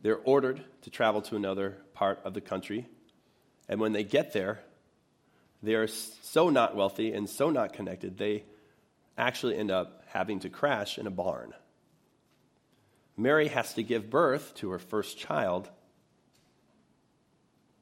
they're 0.07 0.21
ordered 0.23 0.63
to 0.83 0.89
travel 0.89 1.21
to 1.21 1.35
another 1.35 1.79
part 1.93 2.21
of 2.23 2.33
the 2.33 2.41
country. 2.41 2.87
And 3.69 3.81
when 3.81 3.91
they 3.91 4.05
get 4.05 4.33
there, 4.33 4.61
they 5.65 5.75
are 5.75 5.89
so 5.89 6.49
not 6.49 6.77
wealthy 6.77 7.13
and 7.13 7.29
so 7.29 7.51
not 7.51 7.73
connected, 7.73 8.17
they 8.17 8.45
actually 9.19 9.57
end 9.57 9.73
up 9.73 10.05
having 10.13 10.39
to 10.39 10.49
crash 10.49 10.97
in 10.97 11.09
a 11.09 11.11
barn. 11.11 11.53
Mary 13.17 13.49
has 13.49 13.75
to 13.75 13.83
give 13.83 14.09
birth 14.09 14.55
to 14.55 14.71
her 14.71 14.79
first 14.79 15.19
child 15.19 15.69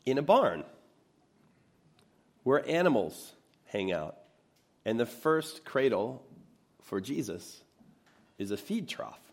in 0.06 0.16
a 0.16 0.22
barn 0.22 0.64
where 2.42 2.66
animals 2.66 3.34
hang 3.66 3.92
out. 3.92 4.16
And 4.86 4.98
the 4.98 5.04
first 5.04 5.66
cradle 5.66 6.24
for 6.84 7.02
Jesus 7.02 7.62
is 8.38 8.50
a 8.50 8.56
feed 8.56 8.88
trough. 8.88 9.23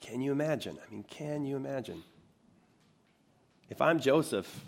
Can 0.00 0.20
you 0.20 0.32
imagine? 0.32 0.78
I 0.86 0.90
mean, 0.90 1.04
can 1.04 1.44
you 1.44 1.56
imagine? 1.56 2.02
If 3.68 3.80
I'm 3.80 4.00
Joseph, 4.00 4.64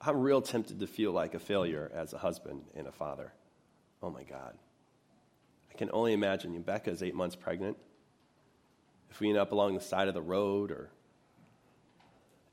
I'm 0.00 0.20
real 0.20 0.42
tempted 0.42 0.80
to 0.80 0.86
feel 0.86 1.12
like 1.12 1.34
a 1.34 1.38
failure 1.38 1.90
as 1.94 2.12
a 2.12 2.18
husband 2.18 2.62
and 2.74 2.86
a 2.86 2.92
father. 2.92 3.32
Oh 4.02 4.10
my 4.10 4.24
God. 4.24 4.54
I 5.70 5.74
can 5.76 5.90
only 5.92 6.12
imagine. 6.12 6.60
Becca 6.62 6.90
is 6.90 7.02
eight 7.02 7.14
months 7.14 7.36
pregnant. 7.36 7.76
If 9.10 9.20
we 9.20 9.28
end 9.28 9.38
up 9.38 9.52
along 9.52 9.74
the 9.74 9.80
side 9.80 10.08
of 10.08 10.14
the 10.14 10.22
road 10.22 10.70
or 10.70 10.90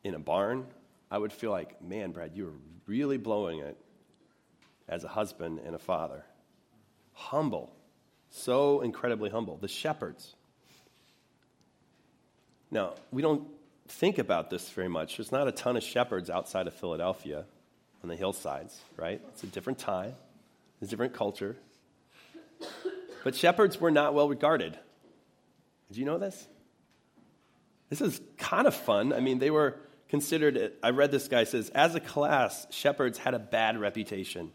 in 0.03 0.13
a 0.13 0.19
barn, 0.19 0.65
I 1.09 1.17
would 1.17 1.33
feel 1.33 1.51
like, 1.51 1.81
man, 1.81 2.11
Brad, 2.11 2.31
you 2.35 2.47
are 2.47 2.53
really 2.85 3.17
blowing 3.17 3.59
it 3.59 3.77
as 4.87 5.03
a 5.03 5.07
husband 5.07 5.59
and 5.65 5.75
a 5.75 5.79
father. 5.79 6.25
Humble, 7.13 7.75
so 8.29 8.81
incredibly 8.81 9.29
humble. 9.29 9.57
The 9.57 9.67
shepherds. 9.67 10.35
Now, 12.71 12.93
we 13.11 13.21
don't 13.21 13.47
think 13.87 14.17
about 14.17 14.49
this 14.49 14.69
very 14.69 14.87
much. 14.87 15.17
There's 15.17 15.31
not 15.31 15.47
a 15.47 15.51
ton 15.51 15.75
of 15.75 15.83
shepherds 15.83 16.29
outside 16.29 16.67
of 16.67 16.73
Philadelphia 16.73 17.45
on 18.03 18.09
the 18.09 18.15
hillsides, 18.15 18.79
right? 18.95 19.21
It's 19.29 19.43
a 19.43 19.47
different 19.47 19.79
time, 19.79 20.13
it's 20.81 20.89
a 20.89 20.91
different 20.91 21.13
culture. 21.13 21.55
But 23.23 23.35
shepherds 23.35 23.79
were 23.79 23.91
not 23.91 24.13
well 24.13 24.29
regarded. 24.29 24.77
Did 25.89 25.97
you 25.97 26.05
know 26.05 26.17
this? 26.17 26.47
This 27.89 28.01
is 28.01 28.21
kind 28.37 28.67
of 28.67 28.75
fun. 28.75 29.11
I 29.13 29.19
mean, 29.19 29.39
they 29.39 29.49
were 29.49 29.77
considered, 30.09 30.73
I 30.83 30.91
read 30.91 31.11
this 31.11 31.27
guy 31.27 31.43
says, 31.43 31.69
as 31.69 31.95
a 31.95 31.99
class, 31.99 32.67
shepherds 32.69 33.17
had 33.17 33.33
a 33.33 33.39
bad 33.39 33.79
reputation. 33.79 34.51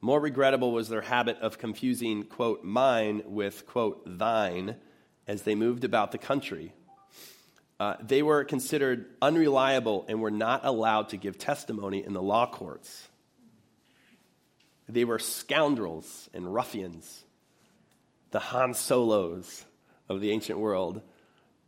More 0.00 0.20
regrettable 0.20 0.72
was 0.72 0.88
their 0.88 1.02
habit 1.02 1.38
of 1.40 1.58
confusing, 1.58 2.24
quote, 2.24 2.64
mine 2.64 3.22
with, 3.26 3.66
quote, 3.66 4.02
thine 4.06 4.76
as 5.26 5.42
they 5.42 5.54
moved 5.54 5.84
about 5.84 6.12
the 6.12 6.18
country. 6.18 6.72
Uh, 7.78 7.94
they 8.00 8.22
were 8.22 8.44
considered 8.44 9.06
unreliable 9.20 10.06
and 10.08 10.20
were 10.20 10.30
not 10.30 10.64
allowed 10.64 11.10
to 11.10 11.16
give 11.16 11.36
testimony 11.36 12.04
in 12.04 12.14
the 12.14 12.22
law 12.22 12.46
courts. 12.50 13.08
They 14.88 15.04
were 15.04 15.18
scoundrels 15.18 16.30
and 16.32 16.52
ruffians, 16.52 17.24
the 18.30 18.38
Han 18.38 18.72
Solos 18.72 19.64
of 20.08 20.20
the 20.20 20.30
ancient 20.30 20.58
world, 20.58 21.02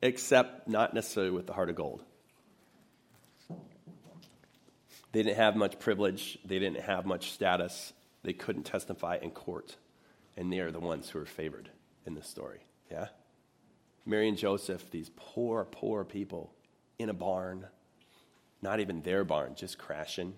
except 0.00 0.68
not 0.68 0.94
necessarily 0.94 1.32
with 1.32 1.46
the 1.46 1.52
heart 1.52 1.68
of 1.68 1.76
gold. 1.76 2.02
They 5.12 5.22
didn't 5.22 5.36
have 5.36 5.56
much 5.56 5.78
privilege, 5.78 6.38
they 6.44 6.58
didn't 6.58 6.80
have 6.80 7.04
much 7.06 7.32
status, 7.32 7.92
they 8.22 8.32
couldn't 8.32 8.64
testify 8.64 9.18
in 9.20 9.30
court, 9.30 9.76
and 10.36 10.52
they 10.52 10.60
are 10.60 10.70
the 10.70 10.80
ones 10.80 11.08
who 11.10 11.18
are 11.18 11.26
favored 11.26 11.68
in 12.06 12.14
this 12.14 12.28
story. 12.28 12.60
Yeah? 12.90 13.08
Mary 14.08 14.26
and 14.26 14.38
Joseph, 14.38 14.90
these 14.90 15.10
poor, 15.16 15.66
poor 15.66 16.02
people 16.02 16.50
in 16.98 17.10
a 17.10 17.14
barn, 17.14 17.66
not 18.62 18.80
even 18.80 19.02
their 19.02 19.22
barn, 19.22 19.54
just 19.54 19.76
crashing, 19.76 20.32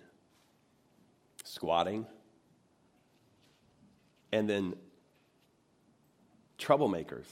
squatting. 1.44 2.04
And 4.32 4.50
then 4.50 4.74
troublemakers, 6.58 7.28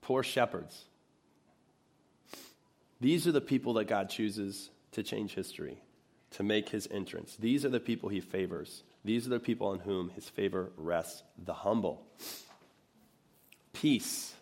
poor 0.00 0.22
shepherds. 0.22 0.84
These 3.02 3.26
are 3.26 3.32
the 3.32 3.42
people 3.42 3.74
that 3.74 3.84
God 3.84 4.08
chooses 4.08 4.70
to 4.92 5.02
change 5.02 5.34
history, 5.34 5.82
to 6.30 6.42
make 6.42 6.70
his 6.70 6.88
entrance. 6.90 7.36
These 7.36 7.66
are 7.66 7.70
the 7.70 7.78
people 7.78 8.08
he 8.08 8.20
favors. 8.20 8.84
These 9.04 9.26
are 9.26 9.30
the 9.30 9.40
people 9.40 9.66
on 9.66 9.80
whom 9.80 10.08
his 10.08 10.30
favor 10.30 10.72
rests 10.78 11.22
the 11.44 11.52
humble. 11.52 12.06
Peace, 13.74 14.34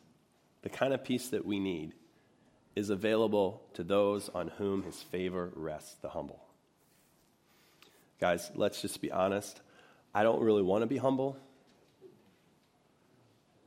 the 0.62 0.68
kind 0.68 0.92
of 0.92 1.04
peace 1.04 1.28
that 1.28 1.44
we 1.44 1.58
need, 1.58 1.94
is 2.76 2.90
available 2.90 3.62
to 3.74 3.82
those 3.82 4.28
on 4.28 4.48
whom 4.48 4.82
his 4.82 5.02
favor 5.02 5.50
rests 5.54 5.96
the 6.02 6.08
humble. 6.08 6.42
Guys, 8.20 8.50
let's 8.54 8.80
just 8.80 9.00
be 9.00 9.10
honest. 9.10 9.60
I 10.14 10.22
don't 10.22 10.40
really 10.40 10.62
want 10.62 10.82
to 10.82 10.86
be 10.86 10.98
humble. 10.98 11.36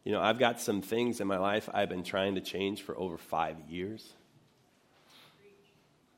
You 0.03 0.12
know, 0.12 0.21
I've 0.21 0.39
got 0.39 0.60
some 0.60 0.82
things 0.82 1.21
in 1.21 1.27
my 1.27 1.38
life 1.38 1.69
I've 1.73 1.89
been 1.89 2.03
trying 2.03 2.36
to 2.36 2.41
change 2.41 2.82
for 2.82 2.97
over 2.97 3.17
five 3.17 3.58
years. 3.69 4.06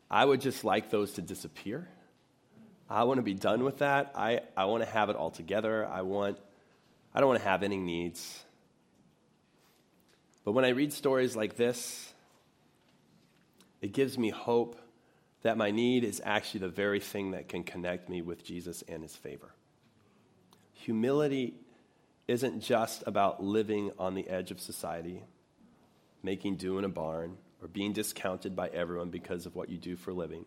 I 0.09 0.25
would 0.25 0.41
just 0.41 0.63
like 0.63 0.89
those 0.89 1.13
to 1.13 1.21
disappear. 1.21 1.87
I 2.89 3.03
want 3.03 3.17
to 3.17 3.23
be 3.23 3.33
done 3.33 3.63
with 3.63 3.79
that. 3.79 4.13
I, 4.15 4.41
I 4.55 4.65
want 4.65 4.83
to 4.83 4.89
have 4.89 5.09
it 5.09 5.15
all 5.15 5.31
together. 5.31 5.85
I 5.85 6.01
want 6.01 6.37
I 7.13 7.19
don't 7.19 7.29
want 7.29 7.41
to 7.41 7.47
have 7.47 7.63
any 7.63 7.77
needs. 7.77 8.43
But 10.45 10.51
when 10.53 10.63
I 10.63 10.69
read 10.69 10.93
stories 10.93 11.35
like 11.35 11.57
this, 11.57 12.13
it 13.81 13.91
gives 13.91 14.17
me 14.17 14.29
hope 14.29 14.79
that 15.41 15.57
my 15.57 15.71
need 15.71 16.03
is 16.03 16.21
actually 16.23 16.61
the 16.61 16.69
very 16.69 16.99
thing 16.99 17.31
that 17.31 17.49
can 17.49 17.63
connect 17.63 18.09
me 18.09 18.21
with 18.21 18.43
Jesus 18.43 18.83
and 18.87 19.03
his 19.03 19.15
favor. 19.15 19.53
Humility 20.73 21.55
isn't 22.27 22.61
just 22.61 23.03
about 23.05 23.43
living 23.43 23.91
on 23.99 24.13
the 24.13 24.27
edge 24.27 24.51
of 24.51 24.59
society, 24.59 25.23
making 26.23 26.55
do 26.55 26.77
in 26.77 26.85
a 26.85 26.89
barn, 26.89 27.37
or 27.61 27.67
being 27.67 27.93
discounted 27.93 28.55
by 28.55 28.67
everyone 28.69 29.09
because 29.09 29.45
of 29.45 29.55
what 29.55 29.69
you 29.69 29.77
do 29.77 29.95
for 29.95 30.11
a 30.11 30.15
living. 30.15 30.45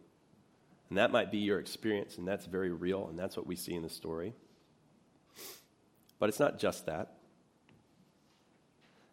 And 0.88 0.98
that 0.98 1.12
might 1.12 1.30
be 1.30 1.38
your 1.38 1.58
experience, 1.58 2.18
and 2.18 2.26
that's 2.26 2.46
very 2.46 2.70
real, 2.70 3.08
and 3.08 3.18
that's 3.18 3.36
what 3.36 3.46
we 3.46 3.56
see 3.56 3.74
in 3.74 3.82
the 3.82 3.88
story. 3.88 4.32
But 6.18 6.28
it's 6.28 6.40
not 6.40 6.58
just 6.58 6.86
that. 6.86 7.17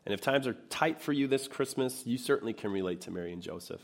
And 0.06 0.14
if 0.14 0.22
times 0.22 0.46
are 0.46 0.54
tight 0.70 1.02
for 1.02 1.12
you 1.12 1.28
this 1.28 1.48
Christmas, 1.48 2.06
you 2.06 2.18
certainly 2.18 2.54
can 2.54 2.72
relate 2.72 3.02
to 3.02 3.12
Mary 3.12 3.34
and 3.34 3.42
Joseph. 3.42 3.82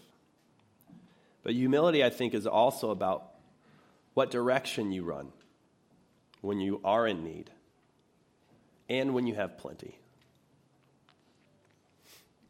But 1.44 1.54
humility, 1.54 2.04
I 2.04 2.12
think, 2.12 2.34
is 2.34 2.46
also 2.46 2.92
about 2.92 3.32
what 4.14 4.30
direction 4.30 4.92
you 4.92 5.04
run 5.04 5.32
when 6.42 6.60
you 6.60 6.80
are 6.84 7.08
in 7.08 7.24
need 7.24 7.50
and 8.90 9.14
when 9.14 9.26
you 9.26 9.36
have 9.36 9.58
plenty. 9.58 9.98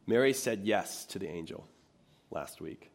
Mary 0.06 0.32
said 0.32 0.62
yes 0.64 1.06
to 1.06 1.18
the 1.18 1.28
angel 1.28 1.66
last 2.30 2.60
week. 2.60 2.90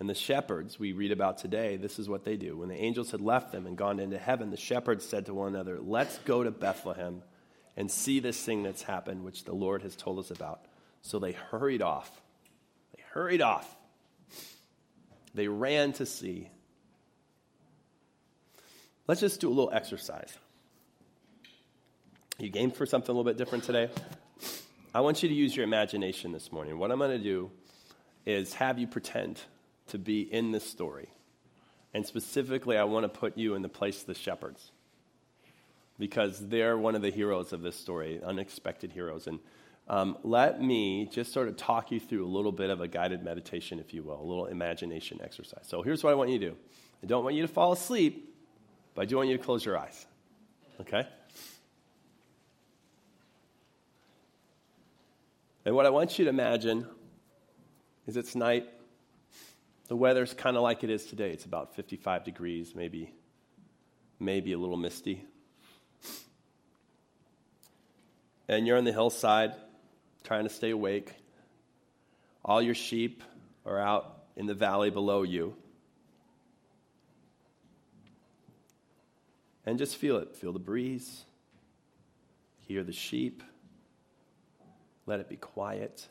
And 0.00 0.08
the 0.08 0.14
shepherds 0.14 0.78
we 0.78 0.92
read 0.92 1.12
about 1.12 1.36
today, 1.38 1.76
this 1.76 1.98
is 1.98 2.08
what 2.08 2.24
they 2.24 2.36
do. 2.36 2.56
When 2.56 2.70
the 2.70 2.82
angels 2.82 3.10
had 3.10 3.20
left 3.20 3.52
them 3.52 3.66
and 3.66 3.76
gone 3.76 4.00
into 4.00 4.18
heaven, 4.18 4.50
the 4.50 4.56
shepherds 4.56 5.04
said 5.04 5.26
to 5.26 5.34
one 5.34 5.54
another, 5.54 5.78
Let's 5.78 6.16
go 6.20 6.42
to 6.42 6.50
Bethlehem 6.50 7.22
and 7.80 7.90
see 7.90 8.20
this 8.20 8.38
thing 8.38 8.62
that's 8.62 8.82
happened, 8.82 9.24
which 9.24 9.44
the 9.44 9.54
Lord 9.54 9.80
has 9.80 9.96
told 9.96 10.18
us 10.18 10.30
about. 10.30 10.60
So 11.00 11.18
they 11.18 11.32
hurried 11.32 11.80
off. 11.80 12.10
They 12.94 13.02
hurried 13.12 13.40
off. 13.40 13.74
They 15.32 15.48
ran 15.48 15.94
to 15.94 16.04
see. 16.04 16.50
Let's 19.08 19.22
just 19.22 19.40
do 19.40 19.48
a 19.48 19.54
little 19.54 19.70
exercise. 19.72 20.30
You 22.38 22.50
game 22.50 22.70
for 22.70 22.84
something 22.84 23.08
a 23.08 23.18
little 23.18 23.24
bit 23.24 23.38
different 23.38 23.64
today? 23.64 23.88
I 24.94 25.00
want 25.00 25.22
you 25.22 25.30
to 25.30 25.34
use 25.34 25.56
your 25.56 25.64
imagination 25.64 26.32
this 26.32 26.52
morning. 26.52 26.78
What 26.78 26.90
I'm 26.90 26.98
going 26.98 27.16
to 27.16 27.24
do 27.24 27.50
is 28.26 28.52
have 28.52 28.78
you 28.78 28.88
pretend 28.88 29.40
to 29.86 29.98
be 29.98 30.20
in 30.20 30.52
this 30.52 30.68
story. 30.68 31.08
And 31.94 32.04
specifically, 32.04 32.76
I 32.76 32.84
want 32.84 33.04
to 33.04 33.18
put 33.20 33.38
you 33.38 33.54
in 33.54 33.62
the 33.62 33.70
place 33.70 34.02
of 34.02 34.06
the 34.06 34.14
shepherds 34.14 34.70
because 36.00 36.48
they're 36.48 36.78
one 36.78 36.96
of 36.96 37.02
the 37.02 37.10
heroes 37.10 37.52
of 37.52 37.60
this 37.60 37.76
story, 37.76 38.20
unexpected 38.24 38.90
heroes. 38.90 39.26
And 39.26 39.38
um, 39.86 40.16
let 40.24 40.60
me 40.60 41.06
just 41.12 41.30
sort 41.32 41.46
of 41.46 41.58
talk 41.58 41.92
you 41.92 42.00
through 42.00 42.24
a 42.24 42.26
little 42.26 42.52
bit 42.52 42.70
of 42.70 42.80
a 42.80 42.88
guided 42.88 43.22
meditation, 43.22 43.78
if 43.78 43.92
you 43.92 44.02
will, 44.02 44.18
a 44.18 44.24
little 44.24 44.46
imagination 44.46 45.20
exercise. 45.22 45.66
So 45.68 45.82
here's 45.82 46.02
what 46.02 46.10
I 46.10 46.14
want 46.14 46.30
you 46.30 46.38
to 46.38 46.50
do 46.50 46.56
I 47.02 47.06
don't 47.06 47.22
want 47.22 47.36
you 47.36 47.42
to 47.42 47.48
fall 47.48 47.72
asleep, 47.72 48.34
but 48.94 49.02
I 49.02 49.04
do 49.04 49.16
want 49.16 49.28
you 49.28 49.36
to 49.36 49.42
close 49.44 49.64
your 49.64 49.78
eyes. 49.78 50.06
Okay? 50.80 51.06
And 55.66 55.76
what 55.76 55.84
I 55.84 55.90
want 55.90 56.18
you 56.18 56.24
to 56.24 56.30
imagine 56.30 56.86
is 58.06 58.16
it's 58.16 58.34
night. 58.34 58.66
The 59.88 59.96
weather's 59.96 60.32
kind 60.32 60.56
of 60.56 60.62
like 60.62 60.82
it 60.82 60.88
is 60.88 61.04
today. 61.04 61.30
It's 61.30 61.44
about 61.44 61.76
55 61.76 62.24
degrees, 62.24 62.74
maybe, 62.74 63.12
maybe 64.18 64.54
a 64.54 64.58
little 64.58 64.78
misty. 64.78 65.26
And 68.48 68.66
you're 68.66 68.76
on 68.76 68.84
the 68.84 68.92
hillside 68.92 69.54
trying 70.24 70.44
to 70.44 70.50
stay 70.50 70.70
awake. 70.70 71.12
All 72.44 72.60
your 72.60 72.74
sheep 72.74 73.22
are 73.64 73.78
out 73.78 74.24
in 74.36 74.46
the 74.46 74.54
valley 74.54 74.90
below 74.90 75.22
you. 75.22 75.54
And 79.64 79.78
just 79.78 79.96
feel 79.96 80.16
it. 80.16 80.34
Feel 80.34 80.52
the 80.52 80.58
breeze. 80.58 81.24
Hear 82.66 82.82
the 82.82 82.92
sheep. 82.92 83.42
Let 85.06 85.20
it 85.20 85.28
be 85.28 85.36
quiet. 85.36 86.08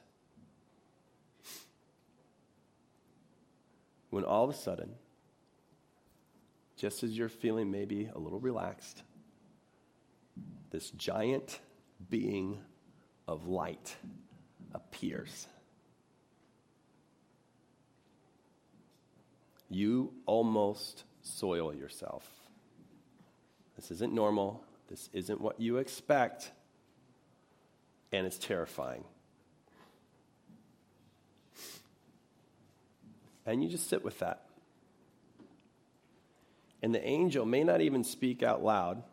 When 4.09 4.23
all 4.23 4.43
of 4.43 4.49
a 4.49 4.53
sudden, 4.53 4.91
just 6.77 7.03
as 7.03 7.17
you're 7.17 7.29
feeling 7.29 7.69
maybe 7.69 8.09
a 8.13 8.17
little 8.17 8.39
relaxed, 8.39 9.03
this 10.71 10.91
giant 10.91 11.59
being 12.09 12.59
of 13.27 13.47
light 13.47 13.95
appears. 14.73 15.47
You 19.69 20.13
almost 20.25 21.03
soil 21.21 21.73
yourself. 21.73 22.27
This 23.75 23.91
isn't 23.91 24.13
normal. 24.13 24.63
This 24.89 25.09
isn't 25.13 25.39
what 25.39 25.59
you 25.59 25.77
expect 25.77 26.51
and 28.11 28.25
it's 28.25 28.37
terrifying. 28.37 29.03
And 33.45 33.63
you 33.63 33.69
just 33.69 33.87
sit 33.89 34.03
with 34.03 34.19
that. 34.19 34.45
And 36.81 36.93
the 36.93 37.05
angel 37.05 37.45
may 37.45 37.63
not 37.63 37.81
even 37.81 38.03
speak 38.03 38.41
out 38.41 38.63
loud, 38.63 39.03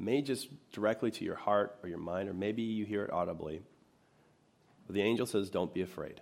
may 0.00 0.22
just 0.22 0.48
directly 0.72 1.10
to 1.10 1.24
your 1.24 1.36
heart 1.36 1.76
or 1.82 1.88
your 1.88 1.98
mind, 1.98 2.28
or 2.28 2.34
maybe 2.34 2.62
you 2.62 2.84
hear 2.84 3.04
it 3.04 3.12
audibly. 3.12 3.62
But 4.86 4.94
the 4.94 5.02
angel 5.02 5.26
says, 5.26 5.50
Don't 5.50 5.72
be 5.72 5.82
afraid. 5.82 6.20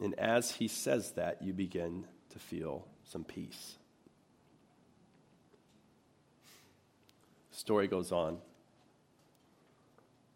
And 0.00 0.18
as 0.18 0.50
he 0.52 0.66
says 0.66 1.12
that, 1.12 1.42
you 1.42 1.52
begin 1.52 2.06
to 2.30 2.38
feel 2.38 2.88
some 3.04 3.22
peace. 3.22 3.76
Story 7.52 7.86
goes 7.86 8.10
on. 8.10 8.38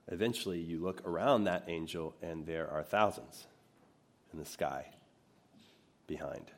eventually 0.09 0.61
you 0.61 0.81
look 0.81 1.03
around 1.05 1.45
that 1.45 1.65
angel 1.67 2.15
and 2.23 2.47
there 2.47 2.71
are 2.71 2.85
thousands 2.85 3.49
in 4.33 4.39
the 4.39 4.45
sky 4.45 4.87
behind. 6.07 6.53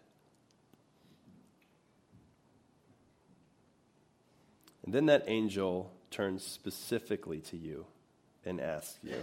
And 4.88 4.94
then 4.94 5.04
that 5.04 5.24
angel 5.26 5.92
turns 6.10 6.42
specifically 6.42 7.40
to 7.40 7.58
you 7.58 7.84
and 8.46 8.58
asks 8.58 8.98
you, 9.02 9.22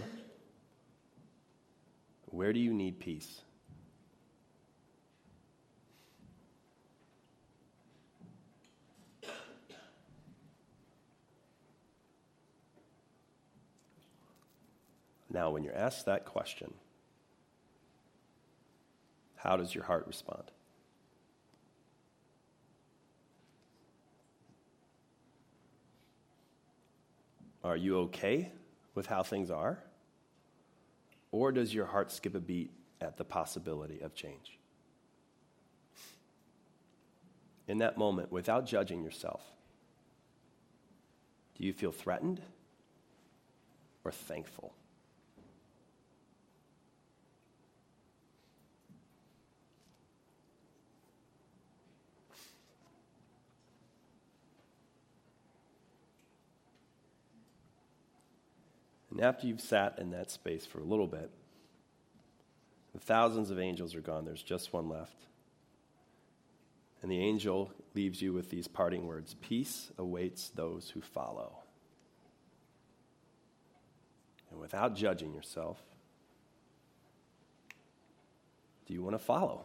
Where 2.26 2.52
do 2.52 2.60
you 2.60 2.72
need 2.72 3.00
peace? 3.00 3.40
Now, 15.28 15.50
when 15.50 15.64
you're 15.64 15.76
asked 15.76 16.06
that 16.06 16.26
question, 16.26 16.74
how 19.34 19.56
does 19.56 19.74
your 19.74 19.82
heart 19.82 20.06
respond? 20.06 20.44
Are 27.66 27.76
you 27.76 27.98
okay 28.02 28.52
with 28.94 29.06
how 29.06 29.24
things 29.24 29.50
are? 29.50 29.82
Or 31.32 31.50
does 31.50 31.74
your 31.74 31.86
heart 31.86 32.12
skip 32.12 32.36
a 32.36 32.40
beat 32.40 32.70
at 33.00 33.16
the 33.16 33.24
possibility 33.24 34.00
of 34.00 34.14
change? 34.14 34.56
In 37.66 37.78
that 37.78 37.98
moment, 37.98 38.30
without 38.30 38.66
judging 38.66 39.02
yourself, 39.02 39.42
do 41.58 41.66
you 41.66 41.72
feel 41.72 41.90
threatened 41.90 42.40
or 44.04 44.12
thankful? 44.12 44.72
And 59.16 59.24
after 59.24 59.46
you've 59.46 59.62
sat 59.62 59.98
in 59.98 60.10
that 60.10 60.30
space 60.30 60.66
for 60.66 60.78
a 60.78 60.84
little 60.84 61.06
bit, 61.06 61.30
the 62.92 63.00
thousands 63.00 63.50
of 63.50 63.58
angels 63.58 63.94
are 63.94 64.02
gone, 64.02 64.26
there's 64.26 64.42
just 64.42 64.74
one 64.74 64.90
left. 64.90 65.16
And 67.00 67.10
the 67.10 67.18
angel 67.18 67.72
leaves 67.94 68.20
you 68.20 68.34
with 68.34 68.50
these 68.50 68.68
parting 68.68 69.06
words 69.06 69.34
Peace 69.40 69.90
awaits 69.96 70.50
those 70.50 70.90
who 70.90 71.00
follow. 71.00 71.60
And 74.50 74.60
without 74.60 74.94
judging 74.94 75.32
yourself, 75.32 75.78
do 78.86 78.92
you 78.92 79.02
want 79.02 79.14
to 79.14 79.18
follow? 79.18 79.64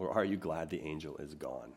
Or 0.00 0.10
are 0.10 0.24
you 0.24 0.36
glad 0.36 0.68
the 0.68 0.82
angel 0.82 1.16
is 1.18 1.34
gone? 1.34 1.74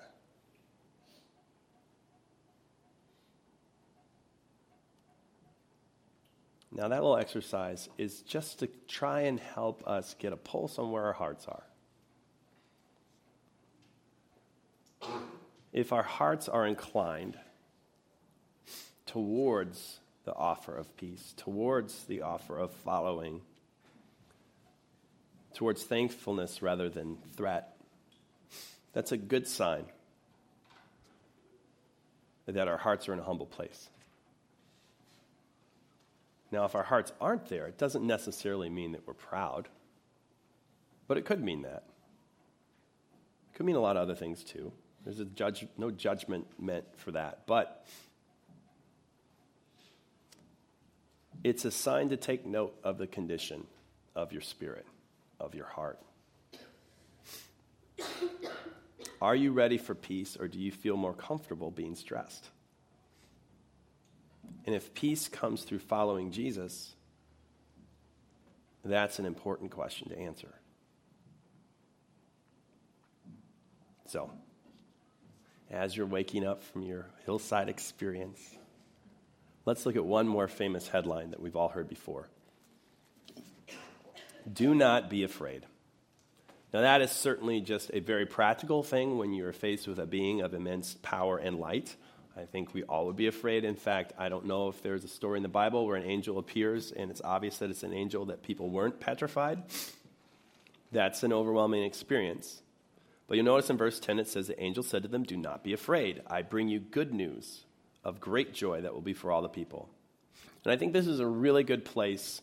Now, 6.77 6.87
that 6.89 7.01
little 7.01 7.17
exercise 7.17 7.89
is 7.97 8.21
just 8.21 8.59
to 8.59 8.67
try 8.87 9.21
and 9.21 9.39
help 9.39 9.81
us 9.87 10.15
get 10.19 10.31
a 10.31 10.37
pulse 10.37 10.77
on 10.77 10.91
where 10.91 11.05
our 11.05 11.13
hearts 11.13 11.47
are. 11.47 11.63
If 15.73 15.91
our 15.91 16.03
hearts 16.03 16.47
are 16.47 16.67
inclined 16.67 17.35
towards 19.07 19.99
the 20.23 20.35
offer 20.35 20.75
of 20.75 20.95
peace, 20.97 21.33
towards 21.35 22.03
the 22.03 22.21
offer 22.21 22.59
of 22.59 22.71
following, 22.71 23.41
towards 25.55 25.83
thankfulness 25.83 26.61
rather 26.61 26.89
than 26.89 27.17
threat, 27.35 27.75
that's 28.93 29.11
a 29.11 29.17
good 29.17 29.47
sign 29.47 29.85
that 32.45 32.67
our 32.67 32.77
hearts 32.77 33.09
are 33.09 33.13
in 33.13 33.19
a 33.19 33.23
humble 33.23 33.47
place. 33.47 33.89
Now, 36.51 36.65
if 36.65 36.75
our 36.75 36.83
hearts 36.83 37.11
aren't 37.19 37.47
there, 37.47 37.67
it 37.67 37.77
doesn't 37.77 38.05
necessarily 38.05 38.69
mean 38.69 38.93
that 38.93 39.05
we're 39.05 39.13
proud, 39.13 39.67
but 41.07 41.17
it 41.17 41.25
could 41.25 41.43
mean 41.43 41.63
that. 41.63 41.83
It 43.51 43.57
could 43.57 43.65
mean 43.65 43.75
a 43.75 43.81
lot 43.81 43.97
of 43.97 44.03
other 44.03 44.15
things 44.15 44.43
too. 44.43 44.71
There's 45.03 45.19
judge, 45.35 45.67
no 45.77 45.91
judgment 45.91 46.47
meant 46.59 46.85
for 46.97 47.11
that, 47.11 47.43
but 47.47 47.85
it's 51.43 51.65
a 51.65 51.71
sign 51.71 52.09
to 52.09 52.17
take 52.17 52.45
note 52.45 52.75
of 52.83 52.97
the 52.97 53.07
condition 53.07 53.67
of 54.15 54.31
your 54.31 54.41
spirit, 54.41 54.85
of 55.39 55.53
your 55.53 55.65
heart. 55.65 55.99
Are 59.21 59.35
you 59.35 59.51
ready 59.51 59.77
for 59.77 59.95
peace, 59.95 60.37
or 60.39 60.47
do 60.47 60.59
you 60.59 60.71
feel 60.71 60.95
more 60.95 61.13
comfortable 61.13 61.71
being 61.71 61.95
stressed? 61.95 62.49
And 64.65 64.75
if 64.75 64.93
peace 64.93 65.27
comes 65.27 65.63
through 65.63 65.79
following 65.79 66.31
Jesus, 66.31 66.93
that's 68.83 69.19
an 69.19 69.25
important 69.25 69.71
question 69.71 70.09
to 70.09 70.17
answer. 70.17 70.53
So, 74.07 74.31
as 75.69 75.95
you're 75.95 76.05
waking 76.05 76.45
up 76.45 76.63
from 76.63 76.83
your 76.83 77.07
hillside 77.25 77.67
experience, 77.67 78.39
let's 79.65 79.85
look 79.85 79.95
at 79.97 80.05
one 80.05 80.27
more 80.27 80.47
famous 80.47 80.87
headline 80.87 81.31
that 81.31 81.41
we've 81.41 81.55
all 81.55 81.69
heard 81.69 81.89
before 81.89 82.29
Do 84.51 84.73
not 84.73 85.09
be 85.09 85.23
afraid. 85.23 85.65
Now, 86.73 86.81
that 86.81 87.01
is 87.01 87.11
certainly 87.11 87.61
just 87.61 87.91
a 87.93 87.99
very 87.99 88.25
practical 88.25 88.83
thing 88.83 89.17
when 89.17 89.33
you're 89.33 89.53
faced 89.53 89.87
with 89.87 89.99
a 89.99 90.05
being 90.05 90.41
of 90.41 90.53
immense 90.53 90.97
power 91.01 91.37
and 91.37 91.59
light. 91.59 91.95
I 92.37 92.45
think 92.45 92.73
we 92.73 92.83
all 92.83 93.07
would 93.07 93.15
be 93.15 93.27
afraid. 93.27 93.63
In 93.63 93.75
fact, 93.75 94.13
I 94.17 94.29
don't 94.29 94.45
know 94.45 94.67
if 94.67 94.83
there's 94.83 95.03
a 95.03 95.07
story 95.07 95.37
in 95.37 95.43
the 95.43 95.49
Bible 95.49 95.87
where 95.87 95.95
an 95.95 96.03
angel 96.03 96.37
appears 96.37 96.91
and 96.91 97.09
it's 97.09 97.21
obvious 97.23 97.57
that 97.57 97.69
it's 97.71 97.83
an 97.83 97.93
angel 97.93 98.25
that 98.25 98.43
people 98.43 98.69
weren't 98.69 98.99
petrified. 98.99 99.63
That's 100.91 101.23
an 101.23 101.33
overwhelming 101.33 101.83
experience. 101.83 102.61
But 103.27 103.35
you'll 103.35 103.45
notice 103.45 103.69
in 103.69 103.77
verse 103.77 103.99
10 103.99 104.19
it 104.19 104.27
says, 104.27 104.47
The 104.47 104.61
angel 104.61 104.83
said 104.83 105.03
to 105.03 105.09
them, 105.09 105.23
Do 105.23 105.35
not 105.35 105.63
be 105.63 105.73
afraid. 105.73 106.21
I 106.27 106.43
bring 106.43 106.69
you 106.69 106.79
good 106.79 107.13
news 107.13 107.65
of 108.03 108.19
great 108.19 108.53
joy 108.53 108.81
that 108.81 108.93
will 108.93 109.01
be 109.01 109.13
for 109.13 109.31
all 109.31 109.41
the 109.41 109.49
people. 109.49 109.89
And 110.63 110.71
I 110.71 110.77
think 110.77 110.93
this 110.93 111.07
is 111.07 111.19
a 111.19 111.27
really 111.27 111.63
good 111.63 111.85
place 111.85 112.41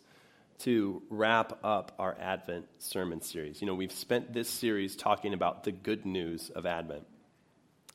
to 0.61 1.03
wrap 1.09 1.59
up 1.65 1.93
our 1.99 2.17
Advent 2.21 2.67
sermon 2.79 3.21
series. 3.23 3.61
You 3.61 3.67
know, 3.67 3.75
we've 3.75 3.93
spent 3.93 4.33
this 4.33 4.49
series 4.49 4.97
talking 4.97 5.35
about 5.35 5.65
the 5.65 5.73
good 5.73 6.05
news 6.05 6.51
of 6.51 6.67
Advent. 6.67 7.07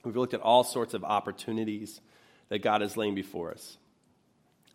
We've 0.04 0.16
looked 0.16 0.34
at 0.34 0.42
all 0.42 0.64
sorts 0.64 0.94
of 0.94 1.04
opportunities 1.04 2.00
that 2.50 2.60
God 2.60 2.82
is 2.82 2.98
laying 2.98 3.16
before 3.16 3.52
us. 3.52 3.78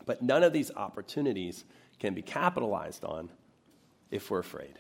But 0.07 0.23
none 0.23 0.43
of 0.43 0.53
these 0.53 0.71
opportunities 0.75 1.65
can 1.99 2.15
be 2.15 2.23
capitalized 2.23 3.05
on 3.05 3.31
if 4.11 4.31
we're 4.31 4.41
afraid. 4.41 4.79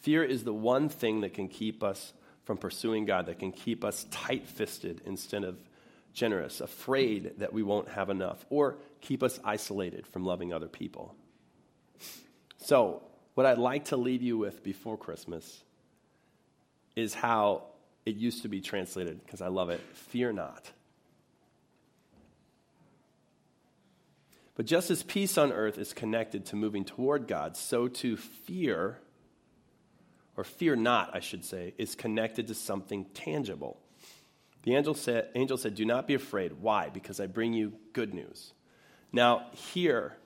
Fear 0.00 0.24
is 0.24 0.44
the 0.44 0.54
one 0.54 0.88
thing 0.88 1.22
that 1.22 1.34
can 1.34 1.48
keep 1.48 1.82
us 1.82 2.12
from 2.44 2.56
pursuing 2.56 3.04
God, 3.04 3.26
that 3.26 3.38
can 3.38 3.52
keep 3.52 3.84
us 3.84 4.06
tight 4.10 4.46
fisted 4.46 5.02
instead 5.04 5.44
of 5.44 5.58
generous, 6.12 6.60
afraid 6.60 7.34
that 7.38 7.52
we 7.52 7.62
won't 7.62 7.88
have 7.88 8.10
enough, 8.10 8.44
or 8.48 8.78
keep 9.00 9.22
us 9.22 9.38
isolated 9.44 10.06
from 10.06 10.24
loving 10.24 10.52
other 10.52 10.68
people. 10.68 11.14
So, 12.58 13.02
what 13.34 13.46
I'd 13.46 13.58
like 13.58 13.86
to 13.86 13.96
leave 13.96 14.22
you 14.22 14.36
with 14.36 14.62
before 14.62 14.96
Christmas 14.96 15.62
is 16.96 17.14
how 17.14 17.64
it 18.06 18.16
used 18.16 18.42
to 18.42 18.48
be 18.48 18.60
translated, 18.60 19.20
because 19.24 19.40
I 19.40 19.48
love 19.48 19.70
it 19.70 19.80
fear 19.94 20.32
not. 20.32 20.70
But 24.54 24.66
just 24.66 24.90
as 24.90 25.02
peace 25.02 25.38
on 25.38 25.52
earth 25.52 25.78
is 25.78 25.94
connected 25.94 26.44
to 26.46 26.56
moving 26.56 26.84
toward 26.84 27.26
God, 27.26 27.56
so 27.56 27.88
to 27.88 28.16
fear, 28.16 28.98
or 30.36 30.44
fear 30.44 30.76
not, 30.76 31.10
I 31.14 31.20
should 31.20 31.44
say, 31.44 31.72
is 31.78 31.94
connected 31.94 32.46
to 32.48 32.54
something 32.54 33.06
tangible. 33.14 33.80
The 34.64 34.76
angel 34.76 34.94
said, 34.94 35.28
angel 35.34 35.56
said, 35.56 35.74
Do 35.74 35.84
not 35.86 36.06
be 36.06 36.14
afraid. 36.14 36.60
Why? 36.60 36.90
Because 36.90 37.20
I 37.20 37.26
bring 37.26 37.54
you 37.54 37.72
good 37.92 38.12
news. 38.12 38.52
Now, 39.12 39.46
here, 39.52 40.16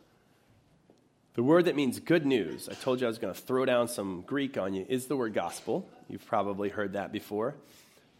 the 1.34 1.42
word 1.42 1.64
that 1.64 1.74
means 1.74 1.98
good 1.98 2.24
news, 2.24 2.68
I 2.68 2.74
told 2.74 3.00
you 3.00 3.06
I 3.06 3.08
was 3.08 3.18
going 3.18 3.34
to 3.34 3.40
throw 3.40 3.64
down 3.64 3.88
some 3.88 4.22
Greek 4.22 4.56
on 4.56 4.72
you, 4.72 4.86
is 4.88 5.06
the 5.06 5.16
word 5.16 5.34
gospel. 5.34 5.88
You've 6.08 6.26
probably 6.26 6.68
heard 6.68 6.92
that 6.92 7.12
before. 7.12 7.56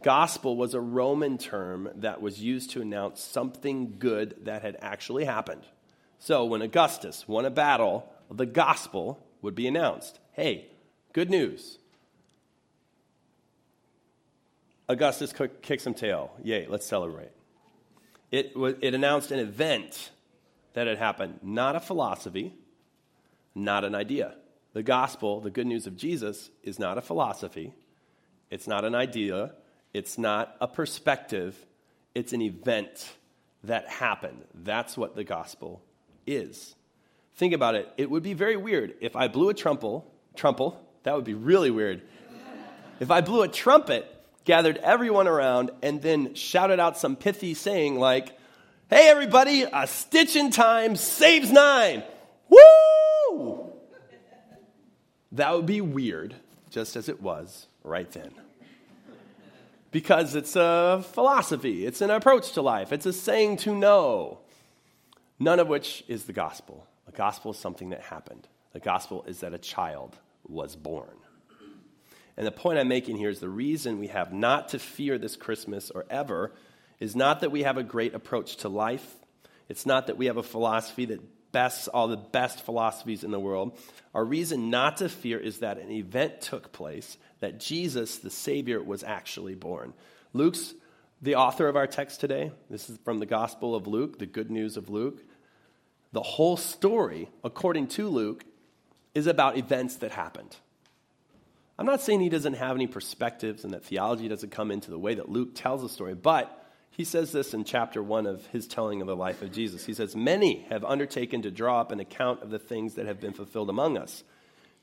Gospel 0.03 0.57
was 0.57 0.75
a 0.75 0.81
Roman 0.81 1.39
term 1.39 1.89
that 1.97 2.21
was 2.21 2.43
used 2.43 2.71
to 2.71 2.83
announce 2.83 3.23
something 3.23 3.97
good 3.99 4.45
that 4.45 4.63
had 4.63 4.77
actually 4.83 5.25
happened. 5.25 5.63
So 6.19 6.45
when 6.45 6.61
Augustus 6.61 7.27
won 7.29 7.45
a 7.45 7.51
battle, 7.51 8.13
the 8.31 8.47
gospel 8.47 9.25
would 9.43 9.55
be 9.55 9.67
announced. 9.67 10.19
Hey, 10.33 10.67
good 11.13 11.31
news. 11.31 11.79
Augustus 14.89 15.33
kicked 15.63 15.83
some 15.83 15.95
tail. 15.95 16.33
Yay, 16.43 16.67
let's 16.67 16.87
celebrate. 16.87 17.31
It, 18.31 18.53
it 18.57 18.95
announced 18.95 19.31
an 19.31 19.39
event 19.39 20.11
that 20.75 20.87
had 20.87 20.99
happened, 20.99 21.39
not 21.43 21.77
a 21.77 21.81
philosophy, 21.81 22.53
not 23.55 23.85
an 23.85 23.95
idea. 23.95 24.35
The 24.73 24.83
gospel, 24.83 25.41
the 25.41 25.51
good 25.51 25.67
news 25.67 25.87
of 25.87 25.97
Jesus, 25.97 26.51
is 26.63 26.79
not 26.79 26.99
a 26.99 27.03
philosophy, 27.03 27.73
it's 28.51 28.67
not 28.67 28.85
an 28.85 28.95
idea, 28.95 29.53
it's 29.93 30.19
not 30.19 30.57
a 30.61 30.69
perspective, 30.69 31.57
it's 32.15 32.33
an 32.33 32.43
event 32.43 33.13
that 33.65 33.89
happened. 33.89 34.45
That's 34.55 34.97
what 34.97 35.15
the 35.15 35.25
gospel 35.25 35.83
is. 36.27 36.75
Think 37.37 37.53
about 37.53 37.75
it. 37.75 37.89
It 37.97 38.11
would 38.11 38.23
be 38.23 38.35
very 38.35 38.57
weird 38.57 38.95
if 39.01 39.17
I 39.17 39.29
blew 39.29 39.49
a 39.49 39.55
trumpet, 39.55 40.03
trumpet, 40.37 40.75
that 41.05 41.15
would 41.15 41.25
be 41.25 41.35
really 41.35 41.71
weird. 41.71 42.03
if 43.01 43.11
I 43.11 43.21
blew 43.21 43.43
a 43.43 43.49
trumpet, 43.49 44.11
gathered 44.45 44.77
everyone 44.79 45.29
around, 45.29 45.71
and 45.83 46.03
then 46.03 46.35
shouted 46.35 46.81
out 46.81 46.99
some 46.99 47.17
pithy 47.17 47.55
saying 47.55 47.99
like, 47.99 48.37
Hey 48.91 49.09
everybody, 49.09 49.63
a 49.63 49.87
stitch 49.87 50.37
in 50.37 50.51
time 50.51 50.97
saves 50.97 51.51
nine. 51.51 52.03
Woo! 52.49 52.59
That 55.33 55.55
would 55.55 55.67
be 55.67 55.81
weird, 55.81 56.37
just 56.71 56.95
as 56.95 57.09
it 57.09 57.21
was 57.21 57.67
right 57.83 58.11
then. 58.13 58.31
Because 59.91 60.35
it's 60.35 60.57
a 60.57 61.05
philosophy, 61.13 61.87
it's 61.87 62.01
an 62.01 62.11
approach 62.11 62.53
to 62.53 62.63
life, 62.63 62.93
it's 62.93 63.07
a 63.07 63.13
saying 63.13 63.59
to 63.59 63.75
know, 63.75 64.39
none 65.39 65.61
of 65.61 65.69
which 65.69 66.05
is 66.09 66.25
the 66.25 66.33
gospel. 66.33 66.87
The 67.07 67.13
gospel 67.13 67.53
is 67.53 67.59
something 67.59 67.91
that 67.91 68.01
happened. 68.01 68.49
The 68.73 68.81
gospel 68.81 69.25
is 69.27 69.41
that 69.41 69.55
a 69.55 69.59
child 69.59 70.17
was 70.47 70.77
born. 70.77 71.17
And 72.37 72.47
the 72.47 72.53
point 72.53 72.79
I'm 72.79 72.89
making 72.89 73.17
here 73.17 73.31
is 73.31 73.41
the 73.41 73.49
reason 73.49 73.99
we 73.99 74.09
have 74.09 74.33
not 74.33 74.69
to 74.71 74.79
fear 74.79 75.19
this 75.19 75.37
Christmas 75.37 75.91
or 75.91 76.05
ever 76.11 76.53
is 76.99 77.15
not 77.15 77.41
that 77.41 77.53
we 77.53 77.63
have 77.63 77.77
a 77.77 77.85
great 77.85 78.15
approach 78.15 78.57
to 78.59 78.69
life. 78.69 79.17
It's 79.69 79.87
not 79.87 80.09
that 80.09 80.17
we 80.17 80.27
have 80.27 80.37
a 80.37 80.43
philosophy 80.43 81.05
that 81.07 81.21
bests 81.55 81.89
all 81.89 82.09
the 82.09 82.17
best 82.19 82.61
philosophies 82.63 83.25
in 83.25 83.31
the 83.31 83.41
world. 83.41 83.79
Our 84.13 84.25
reason 84.25 84.69
not 84.69 84.99
to 84.99 85.09
fear 85.09 85.39
is 85.39 85.61
that 85.61 85.79
an 85.79 85.91
event 85.91 86.41
took 86.43 86.73
place, 86.73 87.17
that 87.39 87.61
Jesus, 87.61 88.19
the 88.19 88.29
Savior, 88.29 88.83
was 88.83 89.05
actually 89.05 89.55
born. 89.55 89.95
Luke's 90.35 90.75
the 91.23 91.37
author 91.37 91.69
of 91.69 91.77
our 91.77 91.87
text 91.87 92.21
today. 92.21 92.51
This 92.69 92.91
is 92.91 92.99
from 93.05 93.21
the 93.21 93.27
Gospel 93.27 93.75
of 93.75 93.87
Luke, 93.87 94.19
the 94.19 94.27
good 94.27 94.51
news 94.51 94.77
of 94.77 94.91
Luke. 94.91 95.23
The 96.13 96.23
whole 96.23 96.57
story, 96.57 97.31
according 97.45 97.87
to 97.89 98.09
Luke, 98.09 98.45
is 99.15 99.27
about 99.29 99.57
events 99.57 99.97
that 99.99 100.11
happened. 100.11 100.57
I'm 101.79 101.87
not 101.87 102.01
saying 102.01 102.21
he 102.21 102.29
doesn't 102.29 102.55
have 102.55 102.77
any 102.77 102.89
perspectives 102.89 103.65
and 103.65 103.73
that 103.75 103.85
theology 103.85 104.29
doesn't 104.29 104.51
come 104.51 104.73
into 104.73 104.91
the 104.91 104.99
way 104.99 105.15
that 105.15 105.29
Luke 105.29 105.53
tells 105.55 105.83
the 105.83 105.89
story, 105.89 106.15
but 106.15 106.64
he 106.97 107.03
says 107.03 107.33
this 107.33 107.55
in 107.55 107.65
chapter 107.65 108.01
one 108.01 108.25
of 108.25 108.47
his 108.47 108.69
telling 108.69 109.01
of 109.01 109.09
the 109.09 109.17
life 109.17 109.43
of 109.43 109.51
Jesus. 109.51 109.85
He 109.85 109.95
says, 109.95 110.15
Many 110.15 110.65
have 110.71 110.85
undertaken 110.85 111.43
to 111.43 111.51
draw 111.51 111.81
up 111.81 111.91
an 111.91 111.99
account 111.99 112.43
of 112.43 112.51
the 112.51 112.59
things 112.61 112.95
that 112.95 113.07
have 113.07 113.21
been 113.21 113.33
fulfilled 113.33 113.69
among 113.69 113.99
us, 113.99 114.23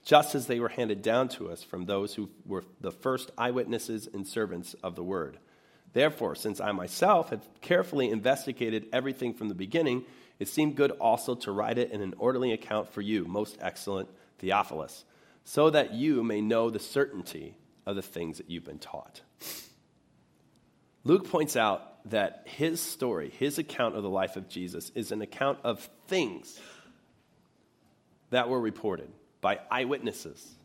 just 0.04 0.36
as 0.36 0.46
they 0.46 0.60
were 0.60 0.68
handed 0.68 1.02
down 1.02 1.30
to 1.30 1.50
us 1.50 1.64
from 1.64 1.86
those 1.86 2.14
who 2.14 2.30
were 2.46 2.66
the 2.82 2.92
first 2.92 3.32
eyewitnesses 3.38 4.10
and 4.14 4.28
servants 4.28 4.74
of 4.84 4.96
the 4.96 5.04
word. 5.04 5.38
Therefore, 5.94 6.36
since 6.36 6.60
I 6.60 6.74
myself 6.74 7.30
have 7.30 7.48
carefully 7.62 8.10
investigated 8.10 8.88
everything 8.92 9.34
from 9.34 9.48
the 9.48 9.56
beginning, 9.56 10.04
it 10.38 10.50
seemed 10.50 10.76
good 10.76 10.92
also 10.92 11.36
to 11.36 11.52
write 11.54 11.78
it 11.78 11.92
in 11.92 12.02
an 12.02 12.14
orderly 12.18 12.52
account 12.52 12.92
for 12.92 13.00
you, 13.00 13.24
most 13.24 13.58
excellent 13.62 14.10
Theophilus, 14.40 15.06
so 15.46 15.70
that 15.70 15.94
you 15.94 16.24
may 16.24 16.42
know 16.42 16.70
the 16.70 16.80
certainty 16.80 17.56
of 17.86 17.96
the 17.96 18.02
things 18.02 18.38
that 18.38 18.50
you've 18.50 18.66
been 18.66 18.80
taught. 18.80 19.22
Luke 21.06 21.30
points 21.30 21.56
out 21.56 21.91
that 22.06 22.44
his 22.46 22.82
story, 22.82 23.30
his 23.30 23.58
account 23.58 23.96
of 23.96 24.04
the 24.04 24.10
life 24.10 24.36
of 24.36 24.50
Jesus, 24.50 24.92
is 24.96 25.12
an 25.12 25.22
account 25.22 25.60
of 25.64 25.90
things 26.08 26.60
that 28.30 28.50
were 28.50 28.60
reported 28.60 29.10
by 29.42 29.60
eyewitnesses 29.70 30.56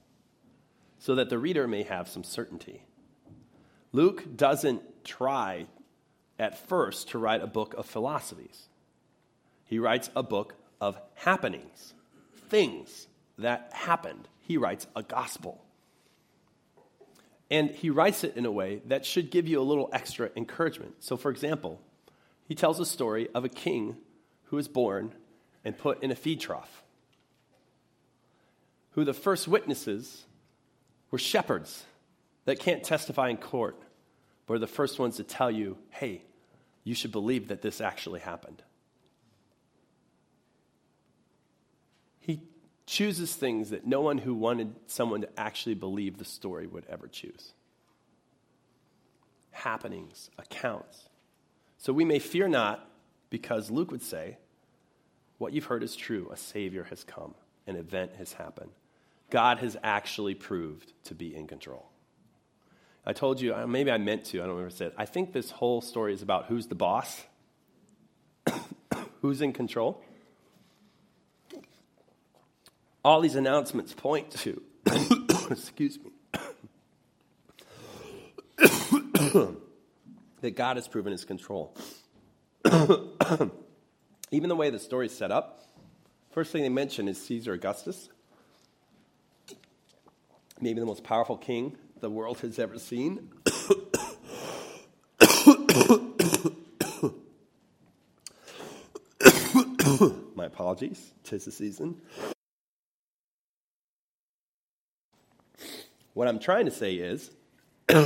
so 0.99 1.15
that 1.17 1.31
the 1.31 1.39
reader 1.39 1.69
may 1.69 1.83
have 1.83 2.09
some 2.09 2.25
certainty. 2.25 2.83
Luke 3.93 4.37
doesn't 4.37 4.83
try 5.05 5.67
at 6.39 6.69
first 6.69 7.11
to 7.11 7.19
write 7.19 7.43
a 7.43 7.47
book 7.47 7.75
of 7.75 7.87
philosophies, 7.87 8.69
he 9.65 9.79
writes 9.79 10.11
a 10.15 10.23
book 10.23 10.55
of 10.81 10.99
happenings, 11.15 11.95
things 12.49 13.09
that 13.39 13.71
happened. 13.73 14.29
He 14.41 14.57
writes 14.57 14.87
a 14.95 15.03
gospel. 15.03 15.66
And 17.51 17.71
he 17.71 17.91
writes 17.91 18.25
it 18.25 18.37
in 18.37 18.45
a 18.45 18.51
way 18.51 18.83
that 18.87 19.07
should 19.07 19.31
give 19.31 19.47
you 19.47 19.61
a 19.61 19.63
little 19.63 19.89
extra 19.93 20.31
encouragement. 20.37 21.05
So, 21.05 21.17
for 21.17 21.31
example, 21.31 21.81
he 22.45 22.55
tells 22.55 22.81
a 22.81 22.87
story 22.87 23.29
of 23.35 23.45
a 23.45 23.49
king 23.49 23.97
who 24.45 24.57
was 24.57 24.69
born 24.69 25.13
and 25.65 25.77
put 25.77 26.03
in 26.03 26.11
a 26.11 26.17
feed 26.17 26.41
trough, 26.41 26.83
who 28.93 29.05
the 29.05 29.15
first 29.15 29.47
witnesses 29.47 30.25
were 31.11 31.19
shepherds 31.19 31.85
that 32.45 32.59
can't 32.59 32.83
testify 32.83 33.29
in 33.29 33.37
court, 33.37 33.77
but 34.47 34.55
are 34.55 34.59
the 34.59 34.67
first 34.67 34.99
ones 34.99 35.17
to 35.17 35.25
tell 35.25 35.51
you, 35.51 35.77
hey, 35.91 36.23
you 36.85 36.95
should 36.95 37.13
believe 37.13 37.49
that 37.49 37.63
this 37.63 37.81
actually 37.81 38.21
happened. 38.21 38.63
He 42.21 42.41
chooses 42.87 43.35
things 43.35 43.71
that 43.71 43.87
no 43.87 44.01
one 44.01 44.19
who 44.19 44.33
wanted 44.33 44.75
someone 44.87 45.21
to 45.21 45.29
actually 45.37 45.75
believe 45.75 46.19
the 46.19 46.25
story 46.25 46.67
would 46.67 46.87
ever 46.89 47.09
choose 47.09 47.53
happenings, 49.57 50.31
accounts. 50.39 51.09
So 51.79 51.93
we 51.93 52.05
may 52.05 52.19
fear 52.19 52.47
not, 52.47 52.89
because 53.31 53.71
Luke 53.71 53.91
would 53.91 54.03
say, 54.03 54.37
what 55.39 55.53
you've 55.53 55.65
heard 55.65 55.83
is 55.83 55.97
true. 55.97 56.29
A 56.31 56.37
Savior 56.37 56.85
has 56.85 57.05
come, 57.05 57.35
an 57.67 57.77
event 57.77 58.13
has 58.19 58.35
happened. 58.35 58.71
God 59.31 59.59
has 59.59 59.77
actually 59.83 60.35
proved 60.35 60.93
to 61.05 61.15
be 61.15 61.35
in 61.35 61.47
control. 61.47 61.91
I 63.05 63.13
told 63.13 63.41
you, 63.41 63.55
uh, 63.55 63.67
maybe 63.67 63.91
I 63.91 63.99
meant 63.99 64.25
to, 64.27 64.39
I 64.39 64.41
don't 64.43 64.51
remember 64.51 64.71
said. 64.71 64.93
I 64.97 65.07
think 65.07 65.33
this 65.33 65.51
whole 65.51 65.81
story 65.81 66.13
is 66.13 66.23
about 66.23 66.47
who's 66.47 66.67
the 66.67 66.75
boss, 66.75 67.23
who's 69.23 69.41
in 69.41 69.53
control 69.53 70.03
all 73.07 73.21
these 73.21 73.37
announcements 73.37 73.95
point 73.95 74.33
to, 74.33 74.61
excuse 75.49 75.97
me, 75.97 76.11
that 80.41 80.57
God 80.57 80.77
has 80.77 80.89
proven 80.89 81.13
his 81.13 81.25
control. 81.25 81.73
Even 84.33 84.49
the 84.49 84.57
way 84.57 84.71
the 84.71 84.81
story 84.81 85.07
is 85.07 85.17
set 85.17 85.31
up, 85.31 85.63
first 86.33 86.51
thing 86.51 86.63
they 86.63 86.69
mention 86.69 87.07
is 87.07 87.23
Caesar 87.27 87.53
Augustus, 87.53 88.09
maybe 90.61 90.81
the 90.81 90.87
most 90.87 91.05
powerful 91.05 91.37
king 91.37 91.77
the 92.01 92.11
world 92.11 92.41
has 92.41 92.59
ever 92.59 92.77
seen. 92.77 93.31
My 100.35 100.47
apologies, 100.47 101.13
tis 101.23 101.45
the 101.45 101.53
season. 101.53 102.01
What 106.17 106.29
I'm 106.29 106.39
trying 106.39 106.65
to 106.65 106.71
say 106.71 106.95
is 106.95 107.31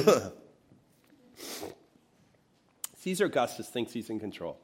Caesar 2.97 3.27
Augustus 3.27 3.69
thinks 3.69 3.93
he's 3.93 4.11
in 4.11 4.19
control. 4.19 4.59